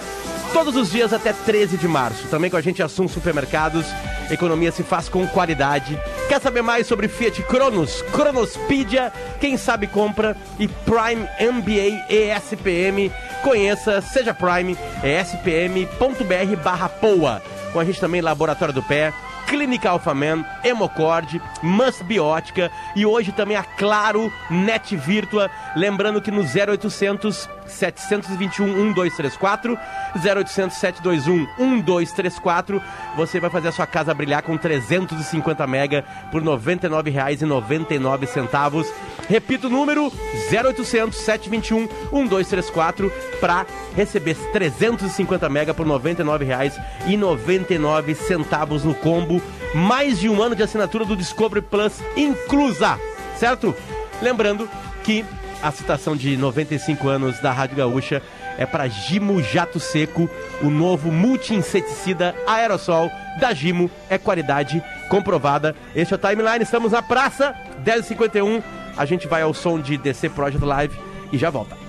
[0.54, 2.28] todos os dias até 13 de março.
[2.28, 3.86] Também com a gente Assum Supermercados.
[4.30, 6.00] Economia se faz com qualidade.
[6.30, 9.12] Quer saber mais sobre Fiat Cronos, Cronospedia,
[9.42, 13.12] quem sabe compra e Prime MBA ESPM.
[13.44, 17.42] Conheça, seja Prime, espm.br barra POA.
[17.72, 19.14] Com a gente também Laboratório do Pé,
[19.48, 25.52] Clínica Alphaman, Hemocord, Must Biótica e hoje também a Claro Net Virtua.
[25.76, 29.78] Lembrando que no 0800 721 1234,
[30.16, 32.82] 0800 721 1234,
[33.16, 38.86] você vai fazer a sua casa brilhar com 350 mega por R$ 99,99.
[39.30, 40.12] Repito o número
[40.52, 43.66] 0800 721 1234 para
[43.96, 49.42] receber 350 mega por R$ 99,99 no combo.
[49.74, 53.00] Mais de um ano de assinatura do Discovery Plus inclusa,
[53.38, 53.74] certo?
[54.22, 54.68] Lembrando
[55.04, 55.24] que
[55.62, 58.22] a citação de 95 anos da Rádio Gaúcha
[58.58, 60.30] é para Gimo Jato Seco,
[60.62, 63.10] o novo multi-inseticida aerossol
[63.40, 63.90] da Gimo.
[64.10, 65.76] É qualidade comprovada.
[65.96, 68.62] Este é o Timeline, estamos na praça, 10h51.
[68.98, 70.98] A gente vai ao som de DC Project Live
[71.32, 71.81] e já volta.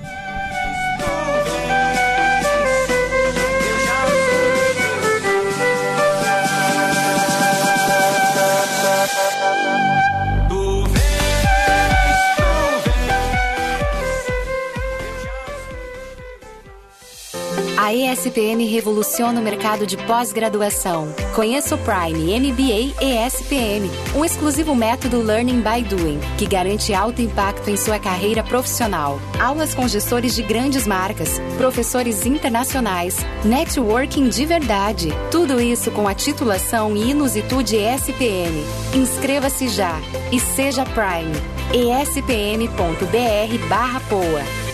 [17.93, 21.15] A ESPM revoluciona o mercado de pós-graduação.
[21.35, 27.69] Conheça o Prime MBA ESPM, um exclusivo método Learning by Doing, que garante alto impacto
[27.69, 29.21] em sua carreira profissional.
[29.39, 35.11] Aulas com gestores de grandes marcas, professores internacionais, networking de verdade.
[35.31, 38.65] Tudo isso com a titulação e Inusitude ESPM.
[38.95, 40.01] Inscreva-se já
[40.33, 41.35] e seja Prime.
[41.75, 44.72] espm.br barra poa.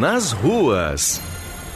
[0.00, 1.20] Nas ruas.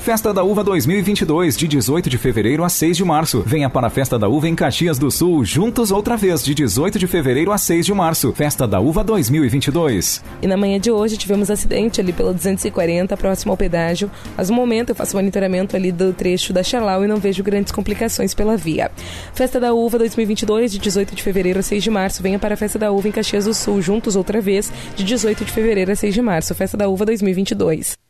[0.05, 3.43] Festa da Uva 2022, de 18 de fevereiro a 6 de março.
[3.47, 6.99] Venha para a Festa da Uva em Caxias do Sul, juntos outra vez, de 18
[6.99, 8.33] de fevereiro a 6 de março.
[8.33, 10.23] Festa da Uva 2022.
[10.41, 14.11] E na manhã de hoje tivemos acidente ali pela 240, próximo ao pedágio.
[14.37, 17.73] Mas no momento eu faço monitoramento ali do trecho da Charlau e não vejo grandes
[17.73, 18.91] complicações pela via.
[19.35, 22.23] Festa da Uva 2022, de 18 de fevereiro a 6 de março.
[22.23, 25.45] Venha para a Festa da Uva em Caxias do Sul, juntos outra vez, de 18
[25.45, 26.55] de fevereiro a 6 de março.
[26.55, 28.04] Festa da Uva 2022.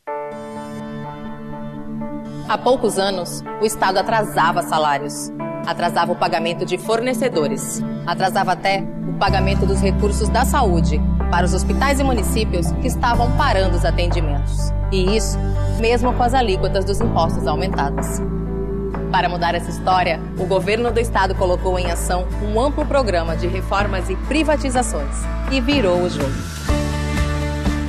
[2.47, 5.33] Há poucos anos, o Estado atrasava salários,
[5.67, 11.55] atrasava o pagamento de fornecedores, atrasava até o pagamento dos recursos da saúde para os
[11.55, 14.71] hospitais e municípios que estavam parando os atendimentos.
[14.93, 15.39] E isso,
[15.81, 18.21] mesmo com as alíquotas dos impostos aumentadas.
[19.11, 23.47] Para mudar essa história, o governo do estado colocou em ação um amplo programa de
[23.47, 25.17] reformas e privatizações
[25.51, 26.35] e virou o jogo.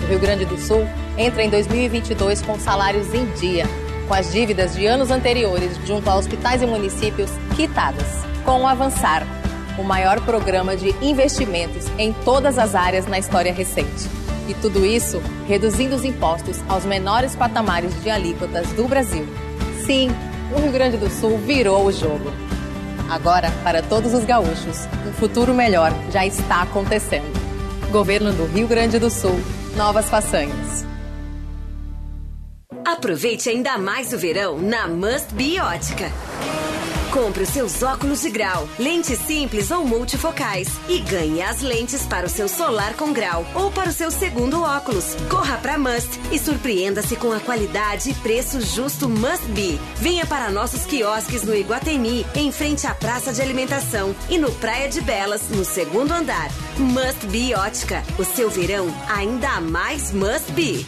[0.05, 0.87] O Rio Grande do Sul
[1.17, 3.65] entra em 2022 com salários em dia,
[4.07, 9.25] com as dívidas de anos anteriores junto a hospitais e municípios quitadas, com o Avançar,
[9.77, 14.09] o maior programa de investimentos em todas as áreas na história recente.
[14.47, 19.27] E tudo isso reduzindo os impostos aos menores patamares de alíquotas do Brasil.
[19.85, 20.09] Sim,
[20.55, 22.31] o Rio Grande do Sul virou o jogo.
[23.09, 27.33] Agora, para todos os gaúchos, um futuro melhor já está acontecendo.
[27.91, 29.39] Governo do Rio Grande do Sul,
[29.75, 30.94] novas façanhas.
[32.85, 36.11] Aproveite ainda mais o verão na Must Be Ótica.
[37.11, 42.27] Compre os seus óculos de grau, lentes simples ou multifocais e ganhe as lentes para
[42.27, 45.15] o seu solar com grau ou para o seu segundo óculos.
[45.27, 49.79] Corra para Must e surpreenda-se com a qualidade e preço justo Must Be.
[49.95, 54.87] Venha para nossos quiosques no Iguatemi, em frente à praça de alimentação e no Praia
[54.87, 56.51] de Belas, no segundo andar.
[56.77, 58.03] Must Be Ótica.
[58.19, 60.85] O seu verão ainda mais Must Be.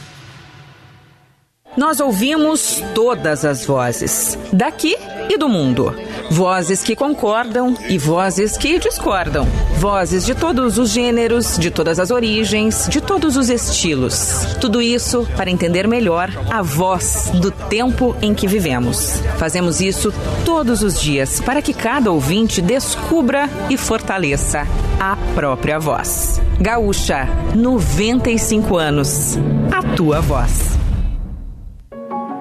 [1.78, 4.97] Nós ouvimos todas as vozes, daqui
[5.30, 5.93] e do mundo.
[6.32, 9.45] Vozes que concordam e vozes que discordam.
[9.78, 14.57] Vozes de todos os gêneros, de todas as origens, de todos os estilos.
[14.59, 19.21] Tudo isso para entender melhor a voz do tempo em que vivemos.
[19.38, 20.11] Fazemos isso
[20.43, 24.65] todos os dias para que cada ouvinte descubra e fortaleça
[24.99, 26.41] a própria voz.
[26.59, 29.38] Gaúcha, 95 anos.
[29.71, 30.76] A tua voz.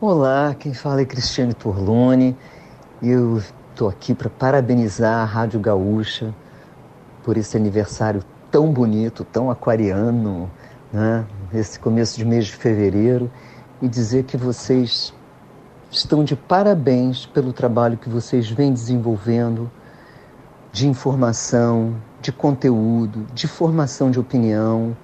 [0.00, 2.36] Olá, quem fala é Cristiane Torlone
[3.02, 6.32] e eu estou aqui para parabenizar a Rádio Gaúcha
[7.24, 10.48] por esse aniversário tão bonito, tão aquariano,
[10.92, 11.26] né?
[11.52, 13.28] esse começo de mês de fevereiro
[13.82, 15.12] e dizer que vocês
[15.90, 19.68] estão de parabéns pelo trabalho que vocês vêm desenvolvendo
[20.70, 24.96] de informação, de conteúdo, de formação de opinião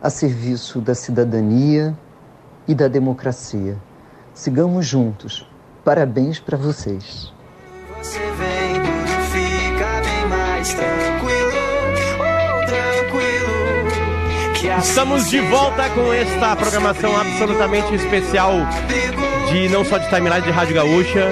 [0.00, 1.92] a serviço da cidadania
[2.68, 3.76] e da democracia.
[4.34, 5.46] Sigamos juntos.
[5.84, 7.32] Parabéns para vocês.
[7.98, 8.74] Você vem,
[9.30, 11.52] fica bem mais tranquilo,
[12.18, 14.54] oh, tranquilo.
[14.58, 18.52] Que Estamos de volta com esta programação absolutamente especial
[19.50, 21.28] de não só de timeline de Rádio Gaúcha.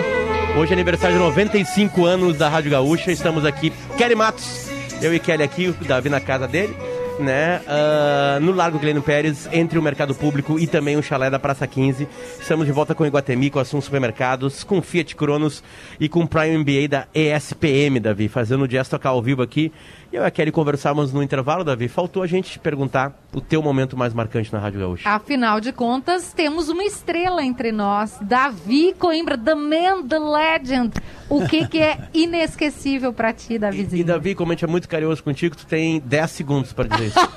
[0.59, 3.11] Hoje é aniversário de 95 anos da Rádio Gaúcha.
[3.11, 4.69] Estamos aqui, Kelly Matos,
[5.01, 6.77] eu e Kelly aqui, o Davi na casa dele,
[7.21, 7.61] né?
[7.67, 11.67] ah, no Largo Glênio Pérez, entre o Mercado Público e também o Chalé da Praça
[11.67, 12.09] 15.
[12.41, 15.63] Estamos de volta com o Iguatemi, com Assuntos Supermercados, com Fiat Cronos
[15.99, 19.73] e com o Prime MBA da ESPM, Davi, fazendo o jazz tocar ao vivo aqui.
[20.13, 21.87] E eu e a Kelly conversávamos no intervalo, Davi.
[21.87, 25.09] Faltou a gente te perguntar o teu momento mais marcante na Rádio Gaúcha.
[25.09, 30.95] Afinal de contas, temos uma estrela entre nós, Davi Coimbra, The Man, The Legend.
[31.29, 34.01] O que, que é inesquecível pra ti, Davizinho?
[34.01, 37.07] E Davi, como a gente é muito carinhoso contigo, tu tem 10 segundos para dizer
[37.07, 37.19] isso.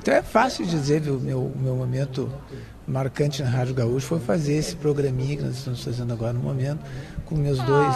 [0.00, 2.32] Então é fácil dizer, viu, meu, meu momento
[2.90, 6.80] marcante na Rádio Gaúcho foi fazer esse programinha que nós estamos fazendo agora no momento,
[7.24, 7.94] com meus dois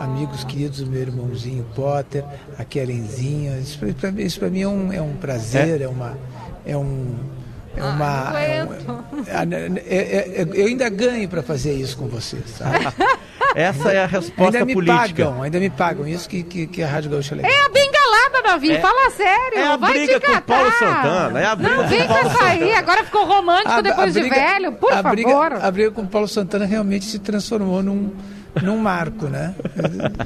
[0.00, 2.24] amigos queridos, o meu irmãozinho Potter,
[2.58, 3.58] a Kerenzinha.
[3.58, 6.16] Isso para mim é um, é um prazer, é, uma.
[6.66, 7.14] É um.
[7.76, 8.32] É uma.
[8.40, 12.86] é um- é- é- é- eu ainda ganho para fazer isso com vocês, sabe?
[13.56, 15.24] Essa é a resposta ainda me política.
[15.26, 16.08] Pagam, ainda me pagam.
[16.08, 17.52] Isso que, que, que a Rádio Gaúcha é legal.
[17.52, 17.68] É a
[18.14, 19.58] bengalada, Davi, É- fala sério.
[19.58, 20.42] é a vai briga te com o.
[20.42, 23.80] Paulo Santana, é a briga Não vem com essa aí, agora ficou romântico A- a
[23.80, 25.10] depois de briga- velho, por a favor.
[25.10, 28.12] briga, a briga com o Paulo Santana realmente se transformou num,
[28.62, 29.54] num marco, né?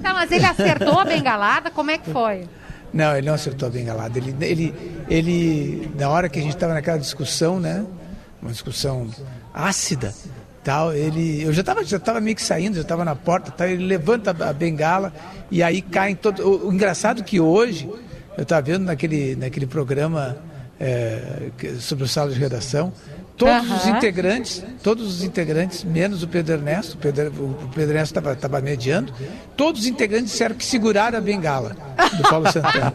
[0.03, 2.49] Tá, mas ele acertou a bengalada, como é que foi?
[2.93, 4.19] Não, ele não acertou a bengalada.
[4.19, 4.75] Ele, ele,
[5.09, 7.85] ele na hora que a gente estava naquela discussão, né?
[8.41, 9.09] Uma discussão
[9.53, 10.15] ácida,
[10.69, 13.67] tal, ele, eu já estava já tava meio que saindo, já estava na porta, tal,
[13.67, 15.11] ele levanta a bengala
[15.51, 16.45] e aí caem todos.
[16.45, 17.89] O, o engraçado que hoje
[18.37, 20.37] eu estava vendo naquele, naquele programa
[20.79, 21.49] é,
[21.81, 22.93] sobre o sala de redação.
[23.39, 28.19] Todos os integrantes, todos os integrantes, menos o Pedro Ernesto, o Pedro, o Pedro Ernesto
[28.19, 29.13] estava mediando,
[29.57, 31.77] todos os integrantes disseram que seguraram a bengala
[32.17, 32.93] do Paulo Santana.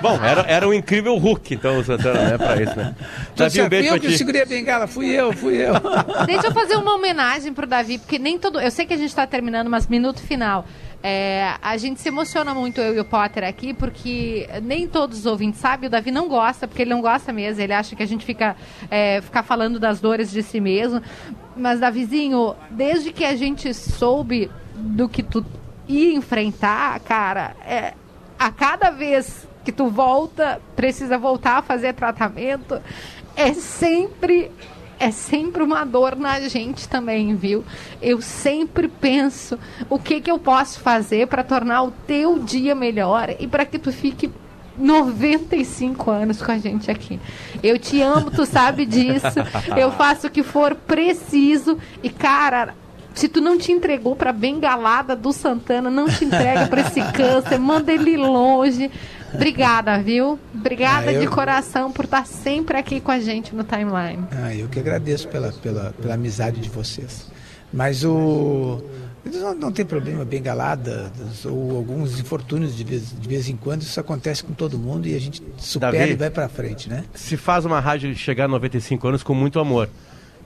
[0.00, 2.38] Bom, era, era um incrível Hulk, então, o Santana, né?
[2.38, 2.94] Pra isso, né?
[3.34, 4.18] Então, Davi, um beijo eu que ti.
[4.18, 5.74] segurei a bengala, fui eu, fui eu.
[6.24, 8.58] Deixa eu fazer uma homenagem pro Davi, porque nem todo.
[8.58, 10.64] Eu sei que a gente tá terminando, mas minuto final.
[11.06, 15.26] É, a gente se emociona muito, eu e o Potter aqui, porque nem todos os
[15.26, 18.06] ouvintes sabem, o Davi não gosta, porque ele não gosta mesmo, ele acha que a
[18.06, 18.56] gente fica
[18.90, 21.02] é, ficar falando das dores de si mesmo.
[21.54, 25.44] Mas, Davizinho, desde que a gente soube do que tu
[25.86, 27.92] ia enfrentar, cara, é,
[28.38, 32.80] a cada vez que tu volta, precisa voltar a fazer tratamento,
[33.36, 34.50] é sempre
[35.04, 37.62] é sempre uma dor na gente também, viu?
[38.00, 39.58] Eu sempre penso
[39.90, 43.78] o que que eu posso fazer para tornar o teu dia melhor e para que
[43.78, 44.30] tu fique
[44.78, 47.20] 95 anos com a gente aqui.
[47.62, 49.26] Eu te amo, tu sabe disso.
[49.76, 51.78] Eu faço o que for preciso.
[52.02, 52.74] E, cara,
[53.12, 57.58] se tu não te entregou pra bengalada do Santana, não te entrega pra esse câncer,
[57.58, 58.90] manda ele longe.
[59.34, 60.38] Obrigada, viu?
[60.54, 64.24] Obrigada Ah, eu- de coração por estar sempre aqui com a gente no timeline.
[64.32, 67.26] Ah, eu que agradeço pela, pela, pela amizade de vocês.
[67.72, 68.82] Mas o.
[69.24, 71.10] Não, não tem problema, bengalada
[71.46, 75.16] ou alguns infortúnios de vez, de vez em quando, isso acontece com todo mundo e
[75.16, 76.12] a gente supera Davi?
[76.12, 77.04] e vai pra frente, né?
[77.14, 79.88] Se faz uma rádio chegar a 95 anos com muito amor.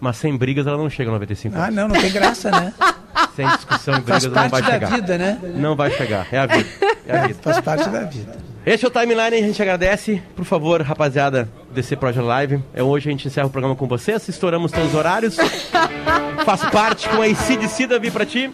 [0.00, 1.68] Mas sem brigas ela não chega a 95 anos.
[1.68, 2.72] Ah, não, não tem graça, né?
[3.34, 4.90] Sem discussão e Faz brigas ela não vai parte da chegar.
[4.94, 5.38] vida, né?
[5.56, 6.26] Não vai chegar.
[6.32, 6.68] É a vida.
[7.06, 7.38] É a vida.
[7.42, 8.36] Faz parte da vida.
[8.68, 10.22] Este é o Timeline, a gente agradece.
[10.36, 12.62] Por favor, rapaziada, DC Project Live.
[12.74, 14.28] É hoje a gente encerra o programa com vocês.
[14.28, 15.38] Estouramos todos os horários.
[16.44, 18.52] Faço parte com a ICDC Davi pra ti.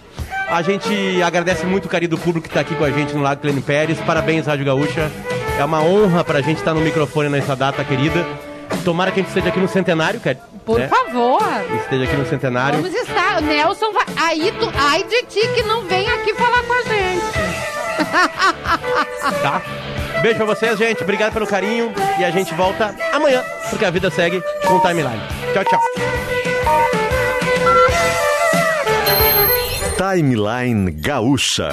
[0.49, 3.23] A gente agradece muito o carinho do público que tá aqui com a gente no
[3.23, 3.99] Lago Clênio Pérez.
[4.03, 5.11] Parabéns, Rádio Gaúcha.
[5.59, 8.25] É uma honra pra gente estar no microfone nessa data querida.
[8.85, 10.87] Tomara que a gente esteja aqui no centenário, quer, Por né?
[10.87, 11.43] favor.
[11.83, 12.81] Esteja aqui no centenário.
[12.81, 13.43] Vamos estar.
[13.43, 14.05] Nelson vai.
[14.29, 14.73] Aí tu.
[14.79, 17.25] Ai de ti que não vem aqui falar com a gente.
[19.43, 19.61] Tá?
[20.25, 21.03] Beijo pra vocês, gente.
[21.03, 21.93] Obrigado pelo carinho.
[22.19, 25.21] E a gente volta amanhã, porque a vida segue com o Timeline.
[25.53, 25.81] Tchau, tchau.
[29.99, 31.73] Timeline Gaúcha.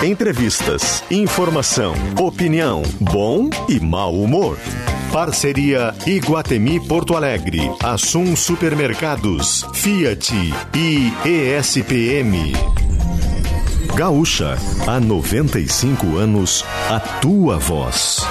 [0.00, 4.56] Entrevistas, informação, opinião, bom e mau humor.
[5.12, 10.32] Parceria Iguatemi Porto Alegre, Assum Supermercados, Fiat
[10.72, 12.87] e ESPM.
[13.98, 18.24] Gaúcha, há 95 anos, a tua voz.